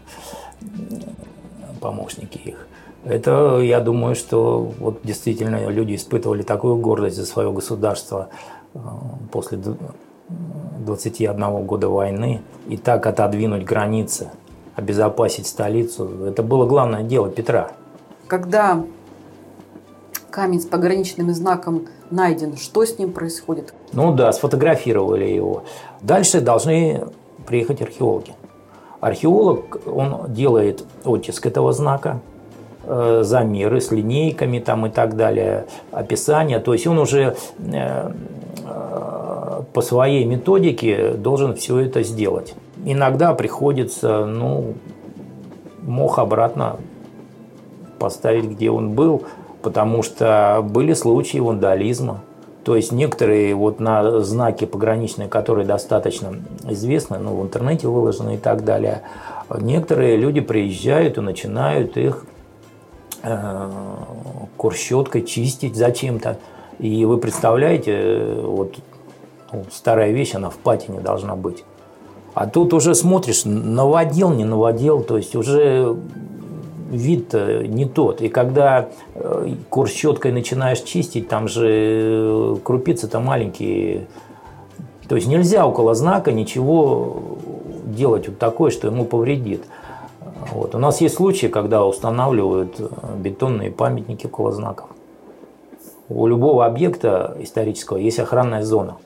помощники 1.80 2.38
их. 2.38 2.66
Это, 3.04 3.60
я 3.60 3.80
думаю, 3.80 4.14
что 4.14 4.72
вот 4.80 5.00
действительно 5.04 5.68
люди 5.68 5.94
испытывали 5.94 6.42
такую 6.42 6.76
гордость 6.76 7.16
за 7.16 7.26
свое 7.26 7.52
государство 7.52 8.28
э, 8.74 8.78
после 9.30 9.58
21 10.28 11.66
года 11.66 11.88
войны 11.88 12.42
и 12.68 12.76
так 12.76 13.06
отодвинуть 13.06 13.64
границы, 13.64 14.30
обезопасить 14.76 15.46
столицу. 15.46 16.08
Это 16.26 16.42
было 16.42 16.66
главное 16.66 17.02
дело 17.02 17.28
Петра. 17.28 17.72
Когда 18.28 18.84
камень 20.30 20.60
с 20.60 20.66
пограничным 20.66 21.32
знаком 21.32 21.86
найден, 22.10 22.56
что 22.56 22.84
с 22.84 22.98
ним 22.98 23.12
происходит? 23.12 23.72
Ну 23.92 24.14
да, 24.14 24.32
сфотографировали 24.32 25.24
его. 25.24 25.64
Дальше 26.02 26.40
должны 26.40 27.04
приехать 27.46 27.80
археологи. 27.80 28.34
Археолог, 29.00 29.78
он 29.86 30.32
делает 30.32 30.84
оттиск 31.04 31.46
этого 31.46 31.72
знака, 31.72 32.20
э, 32.84 33.22
замеры 33.24 33.80
с 33.80 33.90
линейками 33.90 34.58
там 34.58 34.86
и 34.86 34.90
так 34.90 35.16
далее, 35.16 35.66
описание. 35.90 36.58
То 36.58 36.74
есть 36.74 36.86
он 36.86 36.98
уже 36.98 37.36
э, 37.58 38.12
э, 38.64 39.62
по 39.72 39.80
своей 39.80 40.24
методике 40.24 41.12
должен 41.12 41.54
все 41.54 41.78
это 41.78 42.02
сделать. 42.02 42.54
Иногда 42.84 43.32
приходится, 43.34 44.26
ну, 44.26 44.74
мох 45.82 46.18
обратно 46.18 46.76
поставить, 47.98 48.44
где 48.44 48.70
он 48.70 48.92
был, 48.92 49.24
потому 49.62 50.02
что 50.02 50.64
были 50.68 50.92
случаи 50.92 51.38
вандализма. 51.38 52.22
То 52.64 52.74
есть 52.74 52.90
некоторые 52.92 53.54
вот 53.54 53.78
на 53.78 54.20
знаки 54.20 54.64
пограничные, 54.64 55.28
которые 55.28 55.66
достаточно 55.66 56.34
известны, 56.64 57.18
ну, 57.18 57.36
в 57.36 57.42
интернете 57.42 57.86
выложены 57.86 58.34
и 58.34 58.38
так 58.38 58.64
далее, 58.64 59.02
некоторые 59.60 60.16
люди 60.16 60.40
приезжают 60.40 61.16
и 61.16 61.20
начинают 61.20 61.96
их 61.96 62.26
э, 63.22 63.70
курщеткой 64.56 65.22
чистить 65.22 65.76
зачем-то. 65.76 66.38
И 66.78 67.04
вы 67.04 67.18
представляете, 67.18 68.34
вот 68.42 68.74
ну, 69.52 69.64
старая 69.70 70.10
вещь, 70.10 70.34
она 70.34 70.50
в 70.50 70.56
патине 70.56 71.00
должна 71.00 71.36
быть. 71.36 71.64
А 72.36 72.46
тут 72.46 72.74
уже 72.74 72.94
смотришь, 72.94 73.46
наводил, 73.46 74.28
не 74.28 74.44
наводил, 74.44 75.02
то 75.02 75.16
есть 75.16 75.34
уже 75.34 75.96
вид 76.90 77.32
не 77.32 77.86
тот. 77.86 78.20
И 78.20 78.28
когда 78.28 78.90
э, 79.14 79.54
курс 79.70 79.90
щеткой 79.94 80.32
начинаешь 80.32 80.80
чистить, 80.82 81.28
там 81.28 81.48
же 81.48 81.66
э, 81.66 82.56
крупицы-то 82.62 83.20
маленькие. 83.20 84.06
То 85.08 85.16
есть 85.16 85.28
нельзя 85.28 85.66
около 85.66 85.94
знака 85.94 86.30
ничего 86.30 87.38
делать 87.86 88.28
вот 88.28 88.38
такое, 88.38 88.70
что 88.70 88.88
ему 88.88 89.06
повредит. 89.06 89.64
Вот. 90.52 90.74
У 90.74 90.78
нас 90.78 91.00
есть 91.00 91.14
случаи, 91.14 91.46
когда 91.46 91.86
устанавливают 91.86 92.74
э, 92.78 92.86
бетонные 93.16 93.70
памятники 93.70 94.26
около 94.26 94.52
знаков. 94.52 94.90
У 96.10 96.26
любого 96.26 96.66
объекта 96.66 97.34
исторического 97.40 97.96
есть 97.96 98.18
охранная 98.18 98.62
зона. 98.62 98.98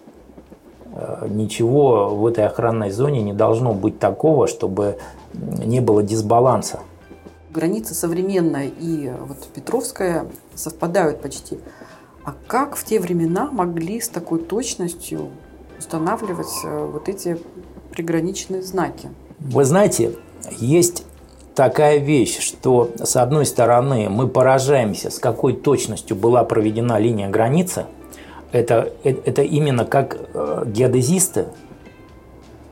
Ничего 1.29 2.15
в 2.15 2.27
этой 2.27 2.47
охранной 2.47 2.91
зоне 2.91 3.23
не 3.23 3.33
должно 3.33 3.73
быть 3.73 3.99
такого, 3.99 4.47
чтобы 4.47 4.99
не 5.33 5.81
было 5.81 6.03
дисбаланса 6.03 6.81
граница 7.53 7.95
современная 7.95 8.71
и 8.79 9.11
вот 9.27 9.39
Петровская 9.55 10.27
совпадают 10.55 11.21
почти. 11.21 11.59
А 12.25 12.35
как 12.47 12.77
в 12.77 12.85
те 12.85 13.01
времена 13.01 13.49
могли 13.51 14.01
с 14.01 14.09
такой 14.09 14.41
точностью 14.41 15.29
устанавливать 15.79 16.53
э, 16.65 16.91
вот 16.93 17.09
эти 17.09 17.39
приграничные 17.91 18.63
знаки? 18.63 19.09
Вы 19.39 19.65
знаете, 19.65 20.17
есть 20.59 21.05
такая 21.55 21.97
вещь, 21.97 22.39
что 22.41 22.91
с 23.03 23.17
одной 23.17 23.47
стороны 23.47 24.09
мы 24.11 24.29
поражаемся, 24.29 25.11
с 25.11 25.19
какой 25.19 25.55
точностью 25.55 26.17
была 26.17 26.45
проведена 26.45 26.99
линия 26.99 27.31
границы. 27.31 27.87
Это, 28.53 28.93
э, 29.05 29.15
это 29.25 29.43
именно 29.43 29.85
как 29.85 30.19
э, 30.35 30.65
геодезисты 30.67 31.47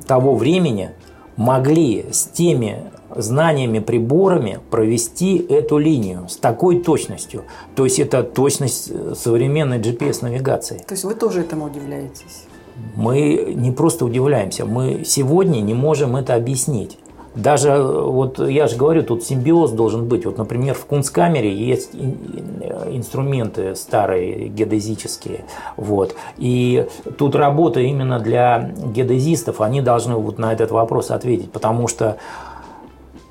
того 0.06 0.34
времени 0.34 0.90
могли 1.36 2.06
с 2.10 2.24
теми 2.24 2.90
знаниями, 3.14 3.78
приборами 3.78 4.60
провести 4.70 5.36
эту 5.38 5.78
линию 5.78 6.28
с 6.28 6.36
такой 6.36 6.80
точностью. 6.80 7.44
То 7.74 7.84
есть 7.84 7.98
это 7.98 8.22
точность 8.22 8.90
э, 8.90 9.14
современной 9.16 9.78
GPS-навигации. 9.78 10.78
То 10.86 10.94
есть 10.94 11.04
вы 11.04 11.14
тоже 11.14 11.40
этому 11.40 11.66
удивляетесь? 11.66 12.46
Мы 12.94 13.54
не 13.56 13.72
просто 13.72 14.04
удивляемся, 14.04 14.64
мы 14.64 15.02
сегодня 15.04 15.60
не 15.60 15.74
можем 15.74 16.16
это 16.16 16.34
объяснить. 16.34 16.98
Даже 17.38 17.68
э, 17.68 18.02
вот 18.02 18.40
я 18.40 18.66
же 18.66 18.76
говорю, 18.76 19.04
тут 19.04 19.22
симбиоз 19.22 19.70
должен 19.70 20.08
быть. 20.08 20.26
Вот, 20.26 20.38
например, 20.38 20.74
в 20.74 20.84
Кунсткамере 20.86 21.54
есть 21.54 21.90
э, 21.94 22.90
инструменты 22.90 23.76
старые 23.76 24.48
геодезические. 24.48 25.44
Вот. 25.76 26.16
И 26.36 26.88
тут 27.16 27.36
работа 27.36 27.78
именно 27.78 28.18
для 28.18 28.72
геодезистов, 28.92 29.60
они 29.60 29.80
должны 29.80 30.16
вот 30.16 30.38
на 30.38 30.52
этот 30.52 30.72
вопрос 30.72 31.12
ответить, 31.12 31.52
потому 31.52 31.86
что 31.86 32.16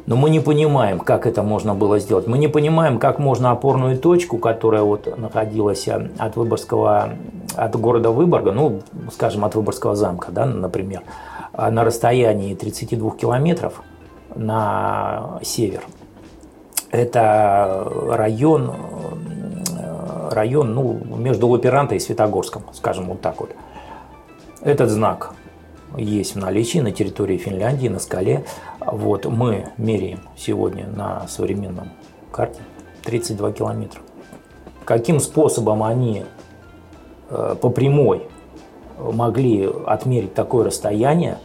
но 0.05 0.15
мы 0.15 0.29
не 0.29 0.39
понимаем, 0.39 0.99
как 0.99 1.27
это 1.27 1.43
можно 1.43 1.75
было 1.75 1.99
сделать. 1.99 2.27
Мы 2.27 2.37
не 2.37 2.47
понимаем, 2.47 2.99
как 2.99 3.19
можно 3.19 3.51
опорную 3.51 3.97
точку, 3.97 4.37
которая 4.37 4.83
вот 4.83 5.17
находилась 5.17 5.85
э, 5.89 6.09
от 6.17 6.37
Выборгского, 6.37 7.09
от 7.57 7.75
города 7.75 8.11
Выборга, 8.11 8.53
ну, 8.53 8.79
скажем, 9.11 9.43
от 9.43 9.55
Выборгского 9.55 9.97
замка, 9.97 10.31
да, 10.31 10.45
например, 10.45 11.01
на 11.51 11.83
расстоянии 11.83 12.55
32 12.55 13.11
километров 13.11 13.83
на 14.37 15.39
север, 15.43 15.83
Это 16.91 17.91
район, 18.11 18.71
район 20.31 20.73
ну, 20.73 20.93
между 21.17 21.47
Лаперантой 21.47 21.97
и 21.97 21.99
Светогорском, 21.99 22.63
скажем 22.73 23.07
вот 23.07 23.21
так 23.21 23.39
вот. 23.39 23.51
Этот 24.61 24.89
знак 24.89 25.33
есть 25.97 26.35
в 26.35 26.39
наличии 26.39 26.79
на 26.79 26.91
территории 26.91 27.37
Финляндии, 27.37 27.87
на 27.87 27.99
скале. 27.99 28.45
Вот 28.79 29.25
мы 29.25 29.69
меряем 29.77 30.19
сегодня 30.35 30.87
на 30.87 31.27
современном 31.27 31.89
карте 32.31 32.59
32 33.03 33.51
километра. 33.51 34.01
Каким 34.85 35.19
способом 35.19 35.83
они 35.83 36.25
э, 37.29 37.55
по 37.59 37.69
прямой 37.69 38.23
могли 38.99 39.69
отмерить 39.85 40.33
такое 40.33 40.65
расстояние, 40.65 41.37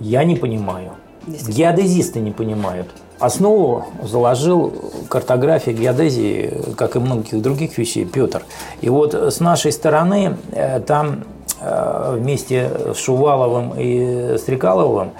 я 0.00 0.24
не 0.24 0.36
понимаю. 0.36 0.92
Геодезисты 1.26 2.20
не 2.20 2.30
понимают. 2.30 2.88
Основу 3.18 3.86
заложил 4.02 4.74
картография 5.08 5.72
геодезии, 5.72 6.74
как 6.76 6.96
и 6.96 6.98
многих 6.98 7.40
других 7.40 7.78
вещей, 7.78 8.04
Петр. 8.04 8.42
И 8.80 8.88
вот 8.88 9.14
с 9.14 9.38
нашей 9.38 9.70
стороны 9.70 10.36
э, 10.50 10.80
там 10.80 11.24
э, 11.60 12.16
вместе 12.18 12.70
с 12.92 12.98
Шуваловым 12.98 13.74
и 13.76 14.36
Стрекаловым 14.38 15.12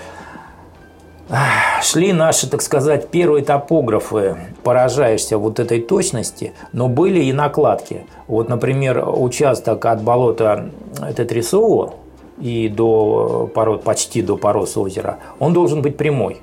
шли 1.83 2.13
наши, 2.13 2.49
так 2.49 2.63
сказать, 2.63 3.09
первые 3.09 3.45
топографы. 3.45 4.37
Поражаешься 4.63 5.39
вот 5.39 5.61
этой 5.61 5.81
точности, 5.81 6.53
но 6.73 6.89
были 6.89 7.21
и 7.25 7.33
накладки. 7.33 8.07
Вот, 8.27 8.49
например, 8.49 9.05
участок 9.09 9.85
от 9.87 10.03
болота 10.03 10.71
Тетрисово 11.17 11.95
и 12.43 12.69
до 12.69 13.51
пород, 13.55 13.85
почти 13.85 14.21
до 14.21 14.37
порос 14.37 14.77
озера, 14.77 15.19
он 15.39 15.53
должен 15.53 15.81
быть 15.81 15.97
прямой. 15.97 16.41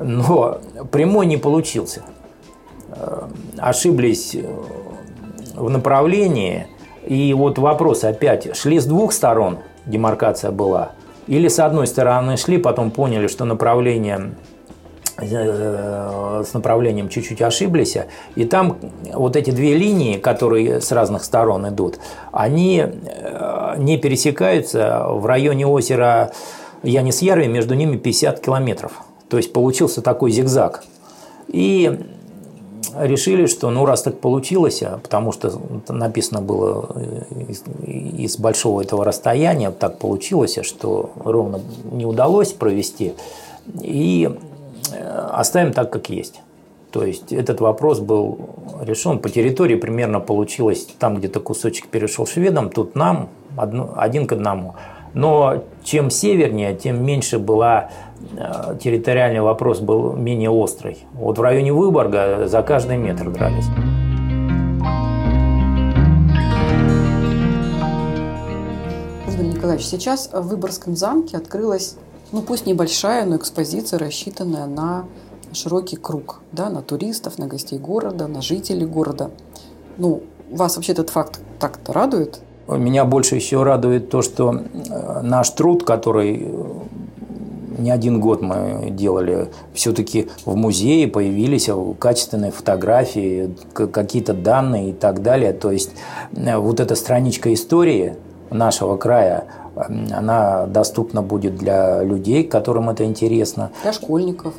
Но 0.00 0.58
прямой 0.92 1.26
не 1.26 1.36
получился. 1.36 2.02
Ошиблись 3.58 4.36
в 5.54 5.70
направлении. 5.70 6.68
И 7.06 7.32
вот 7.34 7.58
вопрос 7.58 8.04
опять, 8.04 8.56
шли 8.56 8.78
с 8.78 8.84
двух 8.84 9.12
сторон, 9.12 9.58
демаркация 9.86 10.50
была– 10.50 10.92
или 11.26 11.48
с 11.48 11.58
одной 11.58 11.86
стороны 11.86 12.36
шли, 12.36 12.58
потом 12.58 12.90
поняли, 12.90 13.26
что 13.26 13.44
направление 13.44 14.18
э, 14.18 14.55
с 15.18 16.52
направлением 16.52 17.08
чуть-чуть 17.08 17.40
ошиблись, 17.40 17.96
и 18.34 18.44
там 18.44 18.76
вот 19.14 19.36
эти 19.36 19.50
две 19.50 19.74
линии, 19.74 20.18
которые 20.18 20.80
с 20.80 20.92
разных 20.92 21.24
сторон 21.24 21.68
идут, 21.68 21.98
они 22.32 22.84
э, 22.84 23.74
не 23.78 23.96
пересекаются 23.96 25.06
в 25.08 25.24
районе 25.24 25.66
озера 25.66 26.32
Янис-Ярви, 26.82 27.48
между 27.48 27.74
ними 27.74 27.96
50 27.96 28.40
километров. 28.40 28.92
То 29.28 29.38
есть 29.38 29.52
получился 29.52 30.02
такой 30.02 30.30
зигзаг. 30.30 30.84
И 31.48 31.98
решили, 32.98 33.46
что 33.46 33.70
ну 33.70 33.84
раз 33.86 34.02
так 34.02 34.20
получилось, 34.20 34.82
потому 35.02 35.32
что 35.32 35.60
написано 35.88 36.40
было 36.40 36.94
из, 37.48 37.62
из 37.84 38.38
большого 38.38 38.82
этого 38.82 39.04
расстояния, 39.04 39.70
так 39.70 39.98
получилось, 39.98 40.58
что 40.62 41.10
ровно 41.24 41.60
не 41.90 42.04
удалось 42.04 42.52
провести, 42.52 43.14
и 43.82 44.30
э, 44.30 44.45
оставим 45.32 45.72
так, 45.72 45.92
как 45.92 46.08
есть. 46.10 46.40
То 46.90 47.04
есть 47.04 47.32
этот 47.32 47.60
вопрос 47.60 48.00
был 48.00 48.38
решен. 48.82 49.18
По 49.18 49.28
территории 49.28 49.76
примерно 49.76 50.20
получилось, 50.20 50.86
там 50.98 51.16
где-то 51.16 51.40
кусочек 51.40 51.88
перешел 51.88 52.26
шведам, 52.26 52.70
тут 52.70 52.94
нам, 52.94 53.28
одно, 53.56 53.92
один 53.96 54.26
к 54.26 54.32
одному. 54.32 54.76
Но 55.12 55.64
чем 55.82 56.10
севернее, 56.10 56.74
тем 56.74 57.04
меньше 57.04 57.38
была 57.38 57.90
Э, 58.36 58.76
территориальный 58.82 59.40
вопрос 59.40 59.80
был 59.80 60.12
менее 60.14 60.50
острый. 60.50 60.98
Вот 61.14 61.38
в 61.38 61.42
районе 61.42 61.72
Выборга 61.72 62.46
за 62.46 62.62
каждый 62.62 62.96
метр 62.96 63.30
дрались. 63.30 63.66
Владимир 69.26 69.54
Николаевич, 69.54 69.86
сейчас 69.86 70.30
в 70.32 70.48
Выборгском 70.48 70.96
замке 70.96 71.36
открылась, 71.36 71.96
ну 72.32 72.42
пусть 72.42 72.66
небольшая, 72.66 73.24
но 73.24 73.36
экспозиция, 73.36 73.98
рассчитанная 73.98 74.66
на 74.66 75.06
широкий 75.52 75.96
круг, 75.96 76.40
да, 76.52 76.70
на 76.70 76.82
туристов, 76.82 77.38
на 77.38 77.46
гостей 77.46 77.78
города, 77.78 78.26
на 78.26 78.42
жителей 78.42 78.86
города. 78.86 79.30
Ну, 79.96 80.22
вас 80.50 80.76
вообще 80.76 80.92
этот 80.92 81.10
факт 81.10 81.40
так-то 81.58 81.92
радует? 81.92 82.40
Меня 82.68 83.04
больше 83.04 83.36
еще 83.36 83.62
радует 83.62 84.10
то, 84.10 84.22
что 84.22 84.52
э, 84.52 85.20
наш 85.22 85.50
труд, 85.50 85.84
который 85.84 86.48
не 87.78 87.90
один 87.90 88.20
год 88.20 88.42
мы 88.42 88.88
делали, 88.90 89.48
все-таки 89.74 90.28
в 90.44 90.56
музее 90.56 91.08
появились 91.08 91.68
качественные 91.98 92.50
фотографии, 92.50 93.54
какие-то 93.72 94.34
данные 94.34 94.90
и 94.90 94.92
так 94.92 95.22
далее. 95.22 95.52
То 95.52 95.70
есть 95.70 95.92
э, 96.34 96.56
вот 96.56 96.80
эта 96.80 96.94
страничка 96.94 97.52
истории 97.54 98.16
нашего 98.50 98.96
края, 98.96 99.46
она 99.76 100.66
доступна 100.66 101.22
будет 101.22 101.56
для 101.56 102.02
людей, 102.02 102.44
которым 102.44 102.90
это 102.90 103.04
интересно. 103.04 103.70
Для 103.82 103.92
школьников. 103.92 104.54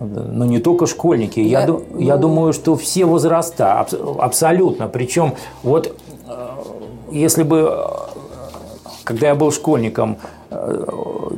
Ну, 0.00 0.44
не 0.44 0.58
только 0.58 0.86
школьники. 0.86 1.40
Я, 1.40 1.60
я, 1.60 1.66
ну... 1.66 1.82
я 1.98 2.16
думаю, 2.16 2.52
что 2.52 2.76
все 2.76 3.04
возраста, 3.04 3.80
аб, 3.80 3.88
абсолютно. 4.18 4.88
Причем, 4.88 5.34
вот 5.62 5.96
э, 6.28 6.48
если 7.12 7.42
бы, 7.42 7.70
э, 7.70 7.86
когда 9.04 9.28
я 9.28 9.34
был 9.34 9.52
школьником, 9.52 10.16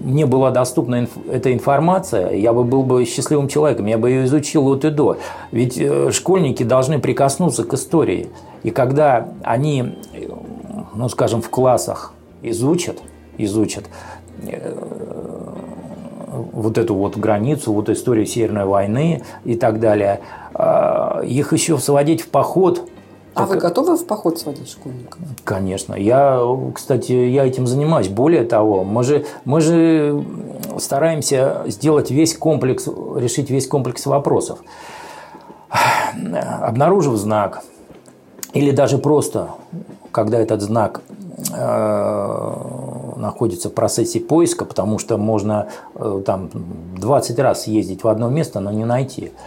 мне 0.03 0.27
была 0.27 0.51
доступна 0.51 1.03
инф- 1.03 1.31
эта 1.31 1.53
информация, 1.53 2.33
я 2.33 2.53
бы 2.53 2.65
был 2.65 2.83
бы 2.83 3.05
счастливым 3.05 3.49
человеком, 3.49 3.87
я 3.87 3.99
бы 3.99 4.11
ее 4.11 4.25
изучил 4.25 4.67
от 4.69 4.85
и 4.85 4.91
до. 4.91 5.17
Ведь 5.53 5.79
э, 5.79 6.11
школьники 6.13 6.63
должны 6.63 6.99
прикоснуться 6.99 7.65
к 7.65 7.73
истории. 7.75 8.29
И 8.63 8.71
когда 8.71 9.29
они, 9.43 9.97
ну, 10.95 11.09
скажем, 11.09 11.41
в 11.41 11.51
классах 11.51 12.13
изучат, 12.51 12.99
изучат 13.39 13.85
э, 14.43 14.73
вот 16.53 16.79
эту 16.79 16.95
вот 16.95 17.17
границу, 17.17 17.73
вот 17.73 17.89
историю 17.89 18.27
Северной 18.27 18.65
войны 18.65 19.23
и 19.45 19.55
так 19.57 19.81
далее, 19.81 20.21
э, 20.55 21.25
их 21.27 21.53
еще 21.53 21.79
сводить 21.79 22.23
в 22.23 22.29
поход– 22.29 22.89
а 23.37 23.45
вы 23.45 23.57
готовы 23.57 23.99
в 23.99 24.07
поход 24.07 24.39
сводить 24.39 24.71
школьников? 24.71 25.21
Конечно. 25.45 25.95
Я, 25.95 26.41
кстати, 26.75 27.13
я 27.13 27.47
этим 27.47 27.67
занимаюсь. 27.67 28.09
Более 28.09 28.45
того, 28.45 28.83
мы 28.83 29.05
же, 29.05 29.27
мы 29.45 29.61
же 29.61 30.25
стараемся 30.79 31.65
сделать 31.67 32.11
весь 32.11 32.35
комплекс, 32.35 32.87
решить 32.87 33.51
весь 33.51 33.69
комплекс 33.69 34.07
вопросов. 34.07 34.61
Обнаружив 36.63 37.15
знак, 37.17 37.63
или 38.55 38.71
даже 38.71 38.97
просто, 38.97 39.51
когда 40.13 40.39
этот 40.39 40.63
знак 40.63 41.03
э, 41.11 41.13
находится 43.17 43.69
в 43.69 43.73
процессе 43.73 44.21
поиска, 44.21 44.65
потому 44.65 44.99
что 44.99 45.17
можно 45.17 45.69
э, 45.95 46.23
там 46.25 46.51
20 46.97 47.39
раз 47.39 47.67
ездить 47.67 48.05
в 48.05 48.09
одно 48.09 48.29
место, 48.29 48.61
но 48.61 48.71
не 48.71 48.85
найти– 48.85 49.33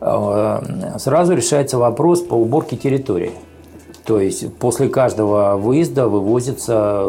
Э, 0.00 0.98
сразу 0.98 1.34
решается 1.34 1.78
вопрос 1.78 2.20
по 2.20 2.34
уборке 2.34 2.76
территории. 2.76 3.32
То 4.04 4.20
есть 4.20 4.54
после 4.54 4.88
каждого 4.88 5.56
выезда 5.58 6.08
вывозится 6.08 7.02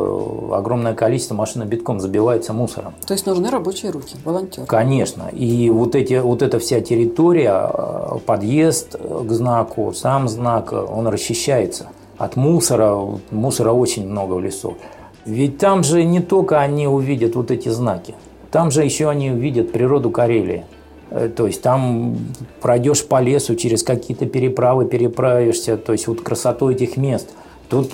огромное 0.54 0.94
количество 0.94 1.34
машин 1.34 1.64
битком, 1.66 2.02
забивается 2.02 2.52
мусором. 2.52 2.94
То 3.08 3.14
есть 3.14 3.26
нужны 3.26 3.50
рабочие 3.50 3.92
руки, 3.92 4.18
волонтеры. 4.26 4.68
Конечно. 4.68 5.30
И 5.32 5.70
вот, 5.70 5.96
эти, 5.96 6.16
вот 6.16 6.42
эта 6.42 6.60
вся 6.60 6.82
территория, 6.82 7.70
э, 7.72 8.18
подъезд 8.26 8.98
к 8.98 9.32
знаку, 9.32 9.94
сам 9.94 10.28
знак, 10.28 10.74
он 10.74 11.08
расчищается 11.08 11.88
от 12.20 12.36
мусора. 12.36 12.96
Мусора 13.32 13.72
очень 13.72 14.08
много 14.08 14.34
в 14.34 14.42
лесу. 14.42 14.78
Ведь 15.26 15.58
там 15.58 15.84
же 15.84 16.04
не 16.04 16.20
только 16.20 16.60
они 16.60 16.88
увидят 16.88 17.36
вот 17.36 17.50
эти 17.50 17.70
знаки, 17.70 18.14
там 18.52 18.70
же 18.72 18.84
еще 18.84 19.10
они 19.10 19.32
увидят 19.32 19.72
природу 19.72 20.12
Карелии. 20.12 20.66
Э, 21.10 21.30
то 21.30 21.48
есть 21.48 21.62
там 21.62 22.18
пройдешь 22.62 23.06
по 23.06 23.22
лесу, 23.22 23.56
через 23.56 23.84
какие-то 23.84 24.26
переправы 24.26 24.86
переправишься, 24.86 25.78
то 25.78 25.94
есть 25.94 26.08
вот 26.08 26.22
красоту 26.22 26.70
этих 26.70 26.98
мест. 26.98 27.30
Тут, 27.70 27.92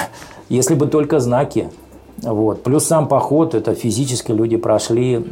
если 0.48 0.74
бы 0.74 0.86
только 0.86 1.18
знаки, 1.18 1.68
вот. 2.22 2.62
Плюс 2.62 2.84
сам 2.84 3.08
поход, 3.08 3.54
это 3.54 3.74
физически 3.74 4.32
люди 4.32 4.56
прошли 4.56 5.24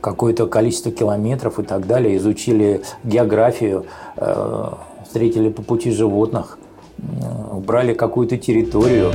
какое-то 0.00 0.46
количество 0.46 0.90
километров 0.90 1.58
и 1.58 1.62
так 1.62 1.86
далее, 1.86 2.16
изучили 2.16 2.82
географию, 3.04 3.86
э, 4.16 4.72
встретили 5.04 5.50
по 5.50 5.62
пути 5.62 5.90
животных, 5.90 6.58
брали 6.98 7.94
какую-то 7.94 8.36
территорию. 8.38 9.12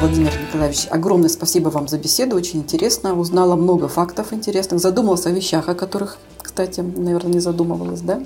Владимир 0.00 0.32
Николаевич, 0.46 0.86
огромное 0.90 1.28
спасибо 1.28 1.68
вам 1.68 1.86
за 1.86 1.98
беседу, 1.98 2.34
очень 2.34 2.60
интересно, 2.60 3.18
узнала 3.18 3.54
много 3.54 3.86
фактов 3.86 4.32
интересных, 4.32 4.80
задумалась 4.80 5.26
о 5.26 5.30
вещах, 5.30 5.68
о 5.68 5.74
которых, 5.74 6.16
кстати, 6.40 6.80
наверное, 6.80 7.32
не 7.32 7.40
задумывалась, 7.40 8.00
да? 8.00 8.22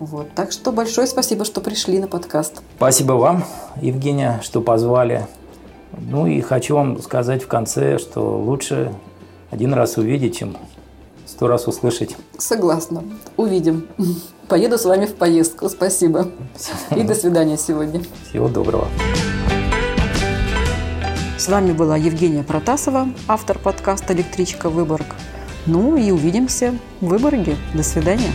Вот. 0.00 0.28
Так 0.34 0.50
что 0.50 0.72
большое 0.72 1.06
спасибо, 1.06 1.44
что 1.44 1.60
пришли 1.60 2.00
на 2.00 2.08
подкаст. 2.08 2.62
Спасибо 2.76 3.12
вам, 3.12 3.44
Евгения, 3.80 4.40
что 4.42 4.60
позвали. 4.62 5.28
Ну 5.92 6.26
и 6.26 6.40
хочу 6.40 6.74
вам 6.74 7.00
сказать 7.00 7.42
в 7.42 7.46
конце, 7.46 7.98
что 7.98 8.38
лучше 8.38 8.92
один 9.50 9.74
раз 9.74 9.96
увидеть, 9.96 10.38
чем 10.38 10.56
сто 11.26 11.46
раз 11.46 11.68
услышать. 11.68 12.16
Согласна. 12.38 13.04
Увидим. 13.36 13.86
Поеду 14.50 14.78
с 14.78 14.84
вами 14.84 15.06
в 15.06 15.14
поездку. 15.14 15.68
Спасибо. 15.68 16.28
И 16.96 17.04
до 17.04 17.14
свидания 17.14 17.56
сегодня. 17.56 18.02
Всего 18.28 18.48
доброго. 18.48 18.88
С 21.38 21.46
вами 21.46 21.70
была 21.70 21.96
Евгения 21.96 22.42
Протасова, 22.42 23.08
автор 23.28 23.60
подкаста 23.60 24.12
«Электричка 24.12 24.68
Выборг». 24.68 25.06
Ну 25.66 25.96
и 25.96 26.10
увидимся 26.10 26.74
в 27.00 27.06
Выборге. 27.06 27.56
До 27.74 27.84
свидания. 27.84 28.32